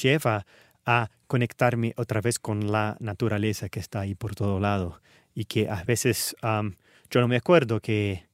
lleva 0.01 0.45
a 0.85 1.09
conectarme 1.27 1.91
otra 1.97 2.21
vez 2.21 2.39
con 2.39 2.71
la 2.71 2.95
naturaleza 3.01 3.67
que 3.67 3.81
está 3.81 3.99
ahí 3.99 4.15
por 4.15 4.35
todo 4.35 4.61
lado 4.61 5.01
y 5.35 5.43
que 5.43 5.67
a 5.69 5.83
veces 5.83 6.33
yo 6.41 7.19
no 7.19 7.27
me 7.27 7.35
acuerdo 7.35 7.81
que, 7.81 8.25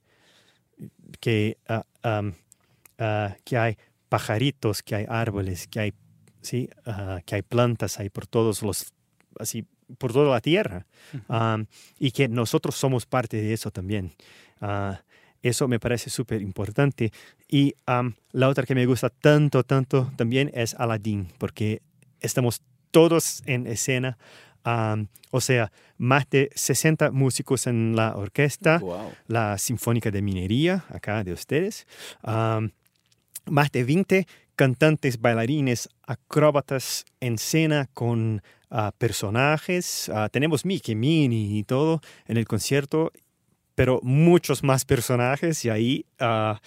que, 1.19 1.57
ah, 1.67 1.83
que 3.43 3.57
hay 3.57 3.75
pajaritos, 4.07 4.83
que 4.83 4.93
hay 4.97 5.05
árboles, 5.09 5.67
que 5.67 5.79
hay, 5.79 5.93
sí, 6.43 6.69
que 7.25 7.33
hay 7.35 7.41
plantas 7.41 7.99
ahí 7.99 8.11
por 8.11 8.27
todos 8.27 8.61
los, 8.61 8.93
así, 9.39 9.65
por 9.97 10.11
toda 10.13 10.31
la 10.31 10.41
tierra. 10.41 10.85
Am, 11.27 11.65
y 11.99 12.11
que 12.11 12.27
nosotros 12.27 12.75
somos 12.75 13.05
parte 13.05 13.37
de 13.37 13.53
eso 13.53 13.71
también. 13.71 14.11
Ah, 14.61 15.01
eso 15.41 15.67
me 15.67 15.79
parece 15.79 16.09
súper 16.09 16.41
importante. 16.41 17.11
Y 17.47 17.75
am, 17.85 18.15
la 18.31 18.49
otra 18.49 18.65
que 18.65 18.75
me 18.75 18.85
gusta 18.85 19.09
tanto, 19.09 19.63
tanto 19.63 20.11
también 20.15 20.51
es 20.53 20.73
Aladdin, 20.75 21.27
porque 21.37 21.81
estamos 22.21 22.61
todos 22.91 23.43
en 23.45 23.67
escena. 23.67 24.17
am, 24.63 25.07
o 25.31 25.39
sea, 25.39 25.71
más 25.97 26.29
de 26.29 26.49
60 26.55 27.11
músicos 27.11 27.67
en 27.67 27.95
la 27.95 28.15
orquesta, 28.17 28.79
Wow. 28.79 29.13
la 29.27 29.57
Sinfónica 29.57 30.11
de 30.11 30.21
Minería, 30.21 30.83
acá 30.89 31.23
de 31.23 31.31
ustedes. 31.31 31.85
am, 32.23 32.71
más 33.45 33.71
de 33.71 33.85
20 33.85 34.27
cantantes, 34.57 35.21
bailarines, 35.21 35.87
acróbatas 36.05 37.05
en 37.21 37.35
escena 37.35 37.87
con 37.93 38.41
personajes. 38.97 40.11
Tenemos 40.31 40.65
Mickey, 40.65 40.95
Minnie 40.95 41.59
y 41.59 41.63
todo 41.63 42.01
en 42.27 42.37
el 42.37 42.45
concierto, 42.45 43.11
pero 43.77 43.99
muchos 44.01 44.63
más 44.63 44.85
personajes 44.85 45.63
y 45.63 45.69
ahí 45.69 46.05
ah, 46.19 46.59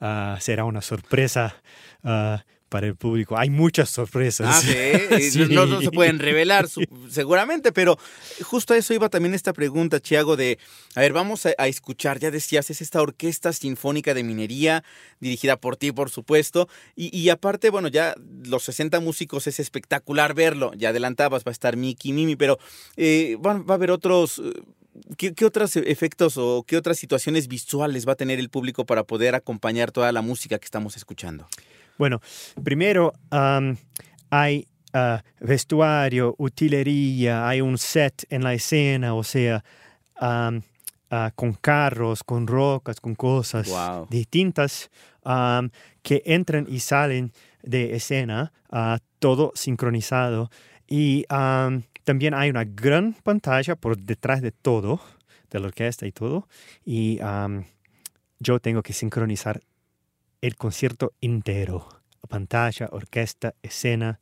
ah, 0.00 0.38
será 0.40 0.64
una 0.64 0.80
sorpresa 0.80 1.56
ah, 2.02 2.42
para 2.74 2.88
el 2.88 2.96
público. 2.96 3.38
Hay 3.38 3.50
muchas 3.50 3.88
sorpresas. 3.88 4.48
Ah, 4.50 4.60
sí, 4.60 5.20
Sí. 5.30 5.46
No, 5.48 5.64
no 5.64 5.80
se 5.80 5.92
pueden 5.92 6.18
revelar 6.18 6.66
seguramente, 7.08 7.70
pero 7.70 7.96
justo 8.42 8.74
a 8.74 8.76
eso 8.76 8.92
iba 8.92 9.08
también 9.08 9.32
esta 9.32 9.52
pregunta, 9.52 10.00
Chiago, 10.00 10.34
de, 10.34 10.58
a 10.96 11.00
ver, 11.00 11.12
vamos 11.12 11.46
a, 11.46 11.50
a 11.56 11.68
escuchar, 11.68 12.18
ya 12.18 12.32
decías, 12.32 12.70
es 12.70 12.80
esta 12.80 13.00
orquesta 13.00 13.52
sinfónica 13.52 14.12
de 14.12 14.24
minería, 14.24 14.82
dirigida 15.20 15.56
por 15.56 15.76
ti, 15.76 15.92
por 15.92 16.10
supuesto, 16.10 16.68
y, 16.96 17.16
y 17.16 17.28
aparte, 17.28 17.70
bueno, 17.70 17.86
ya 17.86 18.16
los 18.44 18.64
60 18.64 18.98
músicos 18.98 19.46
es 19.46 19.60
espectacular 19.60 20.34
verlo, 20.34 20.72
ya 20.74 20.88
adelantabas, 20.88 21.44
va 21.44 21.50
a 21.50 21.52
estar 21.52 21.76
Mickey, 21.76 22.12
Mimi, 22.12 22.34
pero 22.34 22.58
eh, 22.96 23.36
va, 23.36 23.54
va 23.54 23.74
a 23.74 23.76
haber 23.76 23.92
otros... 23.92 24.40
eh, 24.40 24.62
¿Qué, 25.16 25.34
qué 25.34 25.44
otros 25.44 25.74
efectos 25.76 26.36
o 26.36 26.64
qué 26.64 26.76
otras 26.76 26.98
situaciones 26.98 27.48
visuales 27.48 28.06
va 28.06 28.12
a 28.12 28.16
tener 28.16 28.38
el 28.38 28.48
público 28.48 28.86
para 28.86 29.02
poder 29.02 29.34
acompañar 29.34 29.90
toda 29.90 30.12
la 30.12 30.22
música 30.22 30.56
que 30.60 30.64
estamos 30.66 30.96
escuchando? 30.96 31.48
Bueno, 31.98 32.20
primero 32.62 33.12
hay 34.30 34.66
ah, 34.92 35.22
vestuario, 35.40 36.34
utilería, 36.38 37.46
hay 37.48 37.60
un 37.60 37.78
set 37.78 38.24
en 38.30 38.42
la 38.42 38.54
escena, 38.54 39.14
o 39.14 39.22
sea, 39.22 39.64
ah, 40.16 40.50
con 41.36 41.52
carros, 41.54 42.24
con 42.24 42.46
rocas, 42.46 43.00
con 43.00 43.14
cosas 43.14 43.68
Wow. 43.68 44.08
distintas 44.10 44.90
que 46.02 46.22
entran 46.26 46.66
y 46.68 46.80
salen 46.80 47.32
de 47.62 47.94
escena, 47.96 48.52
ah, 48.70 48.98
todo 49.20 49.52
sincronizado. 49.54 50.50
Y 50.86 51.24
am, 51.28 51.84
también 52.02 52.34
hay 52.34 52.50
una 52.50 52.64
gran 52.64 53.14
pantalla 53.22 53.74
por 53.76 53.96
detrás 53.96 54.42
de 54.42 54.50
todo, 54.52 55.00
de 55.50 55.60
la 55.60 55.68
orquesta 55.68 56.06
y 56.06 56.12
todo. 56.12 56.46
Y 56.84 57.18
yo 58.40 58.58
tengo 58.60 58.82
que 58.82 58.92
sincronizar 58.92 59.60
el 60.44 60.56
concierto 60.56 61.14
entero. 61.22 61.88
Pantalla, 62.28 62.90
orquesta, 62.92 63.54
escena, 63.62 64.20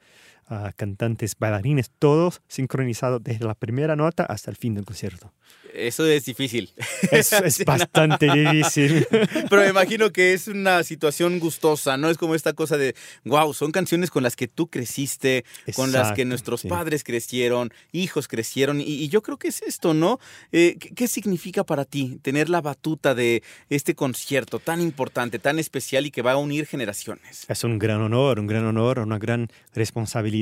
cantantes, 0.77 1.37
bailarines, 1.39 1.91
todos 1.99 2.43
sincronizados 2.49 3.23
desde 3.23 3.45
la 3.45 3.55
primera 3.55 3.97
nota 3.97 4.25
hasta 4.25 4.51
el 4.51 4.57
fin 4.57 4.75
del 4.75 4.85
concierto. 4.85 5.33
Eso 5.73 6.07
es 6.07 6.25
difícil. 6.27 6.71
Es, 7.11 7.33
es 7.33 7.65
bastante 7.65 8.31
difícil. 8.31 9.07
Pero 9.51 9.63
me 9.63 9.69
imagino 9.69 10.11
que 10.13 10.35
es 10.35 10.49
una 10.49 10.83
situación 10.83 11.39
gustosa, 11.39 11.97
¿no? 11.97 12.11
Es 12.11 12.19
como 12.19 12.35
esta 12.35 12.53
cosa 12.53 12.77
de, 12.77 12.95
wow, 13.25 13.55
son 13.55 13.73
canciones 13.73 14.11
con 14.11 14.23
las 14.23 14.37
que 14.37 14.49
tú 14.49 14.69
creciste, 14.69 15.45
con 15.75 15.93
las 15.93 16.13
que 16.13 16.25
nuestros 16.25 16.63
sí. 16.63 16.69
padres 16.69 17.05
crecieron, 17.05 17.73
hijos 17.93 18.29
crecieron, 18.29 18.81
y, 18.81 18.85
y 18.85 19.09
yo 19.09 19.23
creo 19.23 19.39
que 19.39 19.49
es 19.49 19.63
esto, 19.63 19.95
¿no? 19.95 20.19
Eh, 20.53 20.77
¿qué, 20.79 20.91
qué 20.91 21.09
significa 21.09 21.65
para 21.65 21.85
ti 21.85 22.19
tener 22.23 22.51
la 22.51 22.61
batuta 22.61 23.15
de 23.15 23.43
este 23.71 23.95
concierto 23.95 24.59
tan 24.59 24.81
importante, 24.81 25.39
tan 25.39 25.59
especial 25.59 26.07
y 26.07 26.11
que 26.11 26.23
va 26.23 26.33
a 26.33 26.37
unir 26.37 26.67
generaciones? 26.67 27.47
Es 27.49 27.65
un 27.65 27.79
gran 27.79 28.03
honor, 28.03 28.39
un 28.39 28.47
gran 28.47 28.67
honor, 28.67 28.99
una 28.99 29.19
gran 29.19 29.49
responsabilidad, 29.75 30.42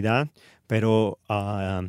pero 0.66 1.18
ah, 1.28 1.82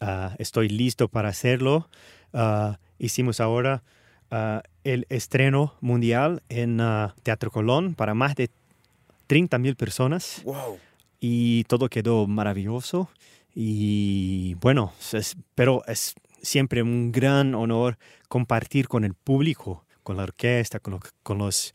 ah, 0.00 0.34
estoy 0.38 0.68
listo 0.68 1.08
para 1.08 1.28
hacerlo. 1.28 1.88
Ah, 2.32 2.78
hicimos 2.98 3.40
ahora 3.40 3.82
ah, 4.30 4.62
el 4.84 5.06
estreno 5.10 5.74
mundial 5.80 6.42
en 6.48 6.80
Teatro 7.22 7.50
Colón 7.50 7.94
para 7.94 8.14
más 8.14 8.34
de 8.34 8.50
30 9.26 9.58
mil 9.58 9.76
personas. 9.76 10.42
Wow. 10.44 10.78
y 11.20 11.62
todo 11.64 11.88
quedó 11.88 12.26
maravilloso. 12.26 13.08
Y 13.54 14.54
bueno, 14.54 14.92
es- 15.12 15.36
pero 15.54 15.84
es 15.86 16.14
siempre 16.42 16.82
un 16.82 17.12
gran 17.12 17.54
honor 17.54 17.96
compartir 18.28 18.88
con 18.88 19.04
el 19.04 19.14
público, 19.14 19.84
con 20.02 20.16
la 20.16 20.24
orquesta, 20.24 20.80
con, 20.80 20.94
lo- 20.94 21.00
con 21.22 21.38
los, 21.38 21.74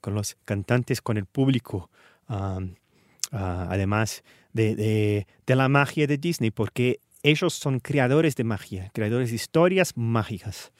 con 0.00 0.14
los 0.14 0.36
cantantes, 0.44 1.00
con 1.02 1.16
el 1.16 1.26
público. 1.26 1.90
además 3.30 4.22
de, 4.58 4.74
de- 4.74 5.26
de 5.46 5.56
la 5.56 5.68
magia 5.68 6.06
de 6.06 6.18
Disney, 6.18 6.50
porque 6.50 6.98
ellos 7.22 7.54
son 7.54 7.80
creadores 7.80 8.34
de 8.36 8.44
magia, 8.44 8.90
creadores 8.92 9.30
de 9.30 9.36
historias 9.36 9.92
mágicas. 9.96 10.72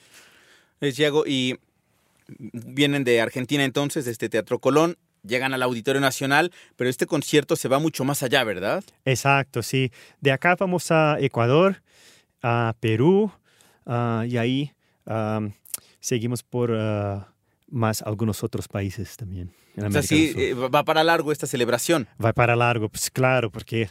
Eh, 0.81 0.93
Thiago, 0.93 1.25
y 1.27 1.57
vienen 2.29 3.05
de 3.05 3.21
Argentina 3.21 3.64
entonces, 3.64 4.05
de 4.05 4.12
este 4.12 4.29
Teatro 4.29 4.59
Colón, 4.59 4.97
llegan 5.25 5.53
al 5.55 5.62
Auditorio 5.62 6.01
Nacional, 6.01 6.53
pero 6.77 6.88
este 6.91 7.07
concierto 7.07 7.57
se 7.57 7.69
va 7.69 7.79
mucho 7.79 8.05
más 8.05 8.23
allá, 8.23 8.45
¿verdad? 8.45 8.85
Exacto, 9.05 9.62
sí. 9.62 9.91
De 10.21 10.31
acá 10.33 10.55
vamos 10.57 10.91
a 10.91 11.17
Ecuador, 11.21 11.83
a 12.43 12.75
Perú, 12.81 13.31
ah, 13.87 14.25
y 14.29 14.37
ahí 14.37 14.73
am, 15.07 15.53
seguimos 16.01 16.43
por 16.43 16.73
ah, 16.75 17.33
más 17.69 18.03
algunos 18.03 18.45
otros 18.45 18.69
países 18.69 19.17
también. 19.17 19.51
O 19.87 19.91
sea, 19.91 20.03
sí, 20.03 20.35
eh, 20.37 20.55
va 20.55 20.85
para 20.85 21.05
largo 21.05 21.33
esta 21.33 21.47
celebración. 21.47 22.09
Va 22.23 22.33
para 22.33 22.57
largo, 22.57 22.88
pues 22.88 23.11
claro, 23.11 23.51
porque 23.51 23.88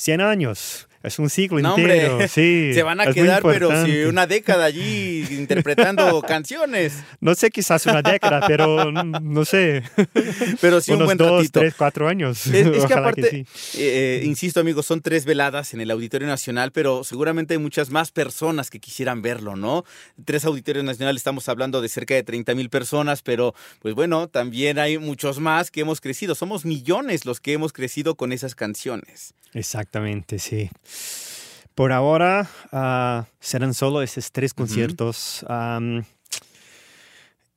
100 0.00 0.20
años, 0.22 0.88
es 1.02 1.18
un 1.18 1.30
siglo 1.30 1.60
No, 1.60 1.76
entero. 1.78 2.12
hombre, 2.12 2.28
sí, 2.28 2.72
se 2.74 2.82
van 2.82 3.00
a 3.00 3.12
quedar, 3.12 3.42
pero 3.42 3.84
sí, 3.84 4.02
una 4.04 4.26
década 4.26 4.64
allí 4.66 5.26
interpretando 5.30 6.20
canciones. 6.26 6.94
No 7.20 7.34
sé, 7.34 7.50
quizás 7.50 7.84
una 7.86 8.02
década, 8.02 8.42
pero 8.46 8.90
no 8.92 9.44
sé. 9.44 9.82
Pero 10.60 10.80
sí 10.80 10.90
un 10.92 10.96
Unos 10.98 11.06
buen 11.06 11.18
dos, 11.18 11.38
ratito. 11.38 11.60
tres, 11.60 11.74
cuatro 11.74 12.06
años. 12.08 12.46
Es, 12.46 12.66
es 12.66 12.84
que 12.84 12.92
aparte, 12.94 13.30
sí. 13.30 13.46
eh, 13.78 14.22
insisto 14.24 14.60
amigos, 14.60 14.84
son 14.86 15.00
tres 15.00 15.24
veladas 15.24 15.72
en 15.74 15.80
el 15.80 15.90
Auditorio 15.90 16.26
Nacional, 16.28 16.70
pero 16.72 17.02
seguramente 17.04 17.54
hay 17.54 17.58
muchas 17.58 17.90
más 17.90 18.10
personas 18.10 18.68
que 18.68 18.78
quisieran 18.80 19.22
verlo, 19.22 19.56
¿no? 19.56 19.84
Tres 20.24 20.44
auditorios 20.44 20.84
nacionales, 20.84 21.20
estamos 21.20 21.48
hablando 21.48 21.80
de 21.80 21.88
cerca 21.88 22.14
de 22.14 22.22
30 22.22 22.54
mil 22.54 22.68
personas, 22.68 23.22
pero 23.22 23.54
pues 23.80 23.94
bueno, 23.94 24.28
también 24.28 24.78
hay 24.78 24.98
muchos 24.98 25.40
más 25.40 25.70
que 25.70 25.80
hemos 25.80 26.00
crecido. 26.02 26.34
Somos 26.34 26.64
millones 26.66 27.24
los 27.24 27.40
que 27.40 27.52
hemos 27.54 27.72
crecido 27.72 28.16
con 28.16 28.32
esas 28.32 28.54
canciones. 28.54 29.34
Exactamente, 29.90 30.38
sí. 30.38 30.70
Por 31.74 31.90
ahora 31.90 32.48
ah, 32.70 33.26
serán 33.40 33.74
solo 33.74 34.02
esos 34.02 34.30
tres 34.30 34.54
conciertos. 34.54 35.44
Am, 35.48 36.04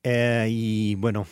Eh, 0.02 0.48
y 0.50 0.96
bueno, 0.96 1.26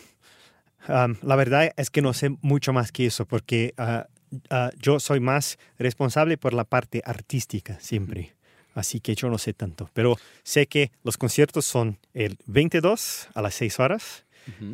um, 0.89 1.15
la 1.23 1.37
verdad 1.37 1.73
es 1.77 1.91
que 1.91 2.01
no 2.01 2.15
sé 2.15 2.31
mucho 2.41 2.73
más 2.73 2.91
que 2.91 3.05
eso, 3.05 3.27
porque 3.27 3.75
ah, 3.77 4.07
ah, 4.49 4.71
yo 4.79 4.99
soy 4.99 5.21
más 5.21 5.59
responsable 5.77 6.39
por 6.39 6.55
la 6.55 6.65
parte 6.65 7.03
artística 7.05 7.79
siempre. 7.81 8.35
Así 8.75 9.01
que 9.01 9.15
yo 9.17 9.29
no 9.29 9.37
sé 9.37 9.53
tanto. 9.53 9.91
Pero 9.93 10.17
sé 10.45 10.69
que 10.69 10.93
los 11.03 11.19
conciertos 11.19 11.67
son 11.67 11.99
el 12.15 12.39
22 12.47 13.29
a 13.35 13.43
las 13.43 13.55
6 13.57 13.81
horas 13.81 14.25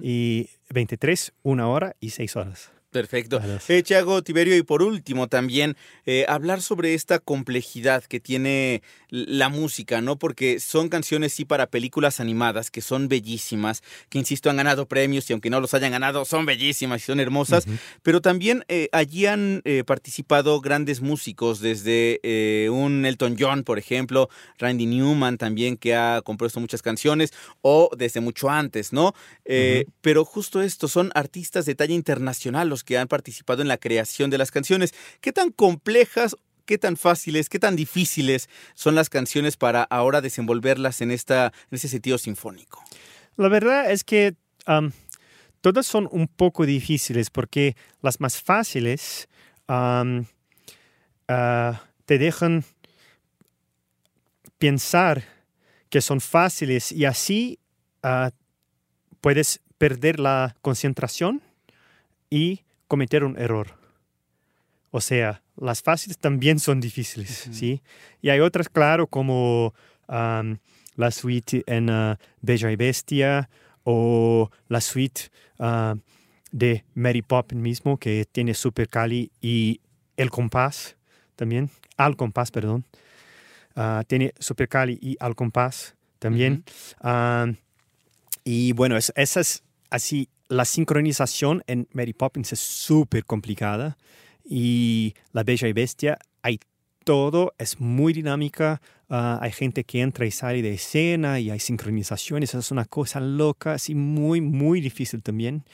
y 0.03 0.51
23, 0.71 1.33
una 1.43 1.69
hora 1.69 1.97
y 1.99 2.11
6 2.11 2.37
horas. 2.37 2.71
Perfecto. 2.99 3.41
Eh, 3.69 3.85
Thiago 3.85 4.23
Tiberio, 4.25 4.57
y 4.57 4.65
por 4.65 4.83
último 4.83 5.29
también 5.29 5.77
eh, 6.05 6.25
hablar 6.27 6.61
sobre 6.61 6.95
esta 6.95 7.21
complejidad 7.21 8.03
que 8.03 8.19
tiene 8.19 8.83
la 9.09 9.49
música, 9.49 10.01
¿no? 10.01 10.19
Porque 10.19 10.59
son 10.59 10.89
canciones 10.89 11.33
sí 11.33 11.45
para 11.45 11.69
películas 11.69 12.19
animadas 12.19 12.73
que 12.73 12.81
son 12.81 13.07
bellísimas, 13.07 13.85
que 14.09 14.19
insisto 14.19 14.51
han 14.51 14.57
ganado 14.57 14.87
premios 14.87 15.31
y 15.31 15.33
aunque 15.33 15.49
no 15.49 15.61
los 15.61 15.75
hayan 15.75 15.93
ganado 15.93 16.25
son 16.25 16.45
bellísimas 16.45 17.03
y 17.03 17.05
son 17.05 17.21
hermosas, 17.21 17.67
pero 18.03 18.21
también 18.21 18.65
eh, 18.67 18.89
allí 18.91 19.27
han 19.27 19.63
eh, 19.65 19.85
participado 19.87 20.61
grandes 20.61 21.01
músicos, 21.01 21.61
desde 21.61 22.69
un 22.71 23.07
Elton 23.07 23.37
John, 23.39 23.63
por 23.63 23.79
ejemplo, 23.79 24.29
Randy 24.59 24.87
Newman 24.87 25.39
también 25.39 25.77
que 25.77 25.95
ha 25.95 26.21
compuesto 26.23 26.59
muchas 26.59 26.83
canciones, 26.83 27.33
o 27.63 27.91
desde 27.97 28.21
mucho 28.21 28.51
antes, 28.51 28.93
¿no? 28.93 29.15
Pero 30.01 30.25
justo 30.25 30.63
esto, 30.63 30.89
son 30.89 31.13
artistas 31.15 31.65
de 31.65 31.77
talla 31.77 31.95
internacional 31.95 32.69
los 32.69 32.85
que 32.89 32.97
han 32.97 33.07
participado 33.07 33.61
en 33.61 33.69
la 33.69 33.77
creación 33.77 34.31
de 34.31 34.39
las 34.39 34.51
canciones. 34.51 34.95
¿Qué 35.21 35.31
tan 35.31 35.51
complejas 35.51 36.35
qué 36.65 36.79
tan 36.79 36.97
fáciles, 36.97 37.51
qué 37.51 37.59
tan 37.59 37.77
difíciles 37.77 38.49
son 38.75 38.95
las 38.95 39.11
canciones 39.11 39.59
para 39.59 39.83
ahora 39.83 40.23
desenvolverlas 40.23 41.03
en, 41.03 41.11
esta, 41.11 41.53
en 41.71 41.77
ese 41.77 41.89
sentido 41.89 42.17
sinfónico? 42.17 42.83
La 43.37 43.49
verdad 43.49 43.91
es 43.91 44.05
que 44.05 44.37
todas 45.61 45.87
son 45.87 46.09
un 46.11 46.29
poco 46.29 46.65
difíciles 46.65 47.29
porque 47.29 47.77
las 48.01 48.21
más 48.21 48.41
fáciles 48.41 49.29
ah, 49.69 50.23
te 51.27 52.19
dejan 52.19 52.65
pensar 54.57 55.25
que 55.91 56.01
son 56.01 56.23
fáciles 56.23 56.91
y 56.91 57.05
así 57.05 57.59
ah, 58.03 58.31
puedes 59.21 59.61
perder 59.77 60.21
la 60.21 60.57
concentración 60.63 61.43
y 62.31 62.63
cometer 62.89 63.23
un 63.25 63.39
error. 63.39 63.77
O 64.91 65.01
sea, 65.01 65.43
las 65.57 65.83
fáciles 65.83 66.19
también 66.19 66.59
son 66.59 66.81
difíciles, 66.81 67.49
¿sí? 67.53 67.83
Y 68.23 68.31
hay 68.31 68.41
otras, 68.41 68.69
claro, 68.69 69.07
como 69.07 69.75
la 70.09 71.11
suite 71.13 71.63
en 71.67 71.91
ah, 71.91 72.19
Bella 72.41 72.71
y 72.73 72.77
Bestia 72.77 73.49
o 73.85 74.51
la 74.69 74.81
suite 74.81 75.31
ah, 75.59 75.95
de 76.51 76.85
Mary 76.95 77.23
Poppins 77.23 77.61
mismo, 77.63 77.99
que 77.99 78.25
tiene 78.33 78.55
Super 78.55 78.89
Cali 78.89 79.31
y 79.41 79.81
El 80.17 80.31
Compás 80.31 80.97
también, 81.37 81.71
Al 81.99 82.17
Compás, 82.17 82.51
perdón. 82.51 82.85
Ah, 83.77 84.03
tiene 84.07 84.33
Super 84.39 84.69
Cali 84.69 84.99
y 85.01 85.17
Al 85.21 85.37
Compás 85.37 85.95
también. 86.19 86.65
Y 88.45 88.73
bueno, 88.73 88.97
es- 88.97 89.13
esa 89.15 89.41
es 89.41 89.63
así, 89.91 90.29
la 90.49 90.65
sincronización 90.65 91.63
en 91.67 91.89
Mary 91.93 92.13
Poppins 92.13 92.53
es 92.53 92.61
súper 92.61 93.25
complicada 93.25 93.99
y 94.45 95.15
La 95.33 95.45
Bella 95.45 95.69
y 95.69 95.73
Bestia 95.73 96.19
hay 96.43 96.59
todo, 97.05 97.55
es 97.59 97.81
muy 97.81 98.13
dinámica, 98.13 98.81
ah, 99.09 99.39
hay 99.41 99.53
gente 99.53 99.85
que 99.85 100.01
entra 100.01 100.27
y 100.27 100.31
sale 100.31 100.63
de 100.63 100.75
escena 100.75 101.41
y 101.41 101.51
hay 101.51 101.59
sincronizaciones, 101.59 102.55
es 102.55 102.71
una 102.71 102.85
cosa 102.85 103.21
loca, 103.21 103.75
así 103.75 103.95
muy, 103.95 104.41
muy 104.41 104.81
difícil 104.81 105.23
también 105.23 105.65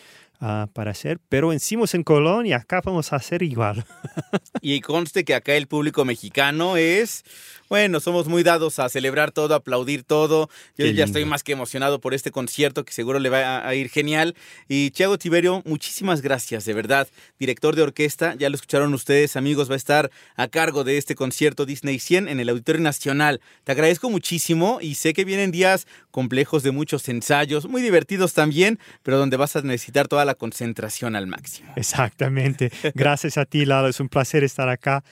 ah, 0.41 0.69
para 0.73 0.93
hacer, 0.93 1.21
pero 1.29 1.53
encima 1.53 1.87
en 1.93 2.03
Colón 2.03 2.47
y 2.47 2.53
acá 2.53 2.81
vamos 2.85 3.13
a 3.13 3.17
hacer 3.17 3.43
igual. 3.43 3.85
Y 4.61 4.81
conste 4.81 5.25
que 5.25 5.35
acá 5.35 5.55
el 5.55 5.67
público 5.67 6.05
mexicano 6.05 6.77
es, 6.77 7.25
bueno, 7.69 8.01
somos 8.01 8.29
muy 8.29 8.43
dados 8.43 8.79
a 8.79 8.89
celebrar 8.89 9.33
todo, 9.33 9.55
aplaudir 9.55 10.05
todo. 10.05 10.49
Yo 10.77 10.85
Qué 10.85 10.95
ya 10.95 11.05
estoy 11.05 11.25
más 11.25 11.43
que 11.43 11.53
emocionado 11.53 12.01
por 12.01 12.15
este 12.15 12.31
concierto 12.31 12.85
que 12.85 12.93
seguro 12.93 13.19
le 13.19 13.31
va 13.31 13.59
a, 13.59 13.69
a 13.69 13.75
ir 13.75 13.89
genial. 13.89 14.35
Y 14.69 14.91
Thiago 14.91 15.19
Tiberio, 15.19 15.63
muchísimas 15.65 16.23
gracias, 16.23 16.65
de 16.65 16.75
verdad. 16.75 17.09
Director 17.39 17.77
de 17.77 17.83
orquesta, 17.83 18.35
ya 18.35 18.49
lo 18.49 18.55
escucharon 18.55 18.93
ustedes, 18.95 19.37
amigos, 19.37 19.69
va 19.71 19.75
a 19.75 19.77
estar 19.77 20.11
a 20.37 20.49
cargo 20.49 20.85
de 20.85 20.99
este 20.99 21.15
concierto 21.15 21.67
Disney 21.67 21.99
100 21.99 22.29
en 22.29 22.41
el 22.41 22.49
Auditorio 22.49 22.83
Nacional. 22.83 23.41
Te 23.65 23.73
agradezco 23.73 24.11
muchísimo 24.11 24.79
y 24.81 24.95
sé 24.95 25.13
que 25.13 25.25
vienen 25.25 25.51
días 25.51 25.87
complejos 26.11 26.63
de 26.63 26.71
muchos 26.71 27.09
ensayos, 27.09 27.69
muy 27.69 27.83
divertidos 27.83 28.35
también, 28.35 28.79
pero 29.03 29.19
donde 29.19 29.37
vas 29.37 29.57
a 29.57 29.63
necesitar 29.63 30.09
toda 30.09 30.25
la 30.25 30.35
concentración 30.35 31.17
al 31.17 31.27
máximo. 31.27 31.73
Exactamente. 31.77 32.71
Gracias 32.95 33.39
a 33.39 33.45
ti, 33.45 33.65
Lalo. 33.65 33.89
Es 33.89 34.01
un 34.01 34.09
placer 34.09 34.45
estar 34.45 34.69
acá 34.69 35.03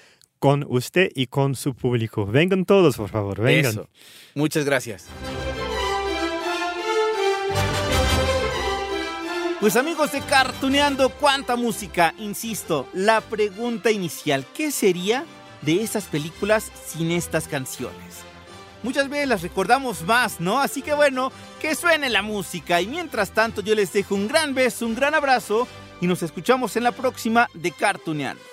con 0.43 0.67
usted 0.69 1.13
y 1.15 1.29
con 1.29 1.55
su 1.55 1.73
público. 1.73 2.27
Vengan 2.27 2.65
todos, 2.65 2.97
por 2.97 3.09
favor. 3.09 3.41
Vengan. 3.41 3.71
Eso. 3.71 3.89
Muchas 4.35 4.65
gracias. 4.65 5.07
Pues 9.61 9.77
amigos 9.77 10.11
de 10.11 10.21
Cartuneando, 10.23 11.11
cuánta 11.11 11.55
música, 11.55 12.13
insisto, 12.19 12.89
la 12.93 13.21
pregunta 13.21 13.93
inicial, 13.93 14.45
¿qué 14.53 14.73
sería 14.73 15.25
de 15.61 15.81
esas 15.81 16.07
películas 16.07 16.73
sin 16.89 17.13
estas 17.13 17.47
canciones? 17.47 18.25
Muchas 18.83 19.09
veces 19.09 19.29
las 19.29 19.43
recordamos 19.43 20.03
más, 20.03 20.41
¿no? 20.41 20.59
Así 20.59 20.83
que 20.83 20.93
bueno, 20.93 21.31
que 21.61 21.77
suene 21.77 22.11
la 22.11 22.23
música 22.23 22.81
y 22.81 22.89
mientras 22.89 23.31
tanto 23.31 23.61
yo 23.61 23.77
les 23.77 23.93
dejo 23.93 24.17
un 24.17 24.27
gran 24.27 24.57
beso, 24.57 24.87
un 24.87 24.97
gran 24.97 25.15
abrazo 25.15 25.69
y 26.01 26.09
nos 26.09 26.21
escuchamos 26.25 26.75
en 26.75 26.83
la 26.83 26.91
próxima 26.91 27.47
de 27.55 27.71
Cartuneando. 27.71 28.52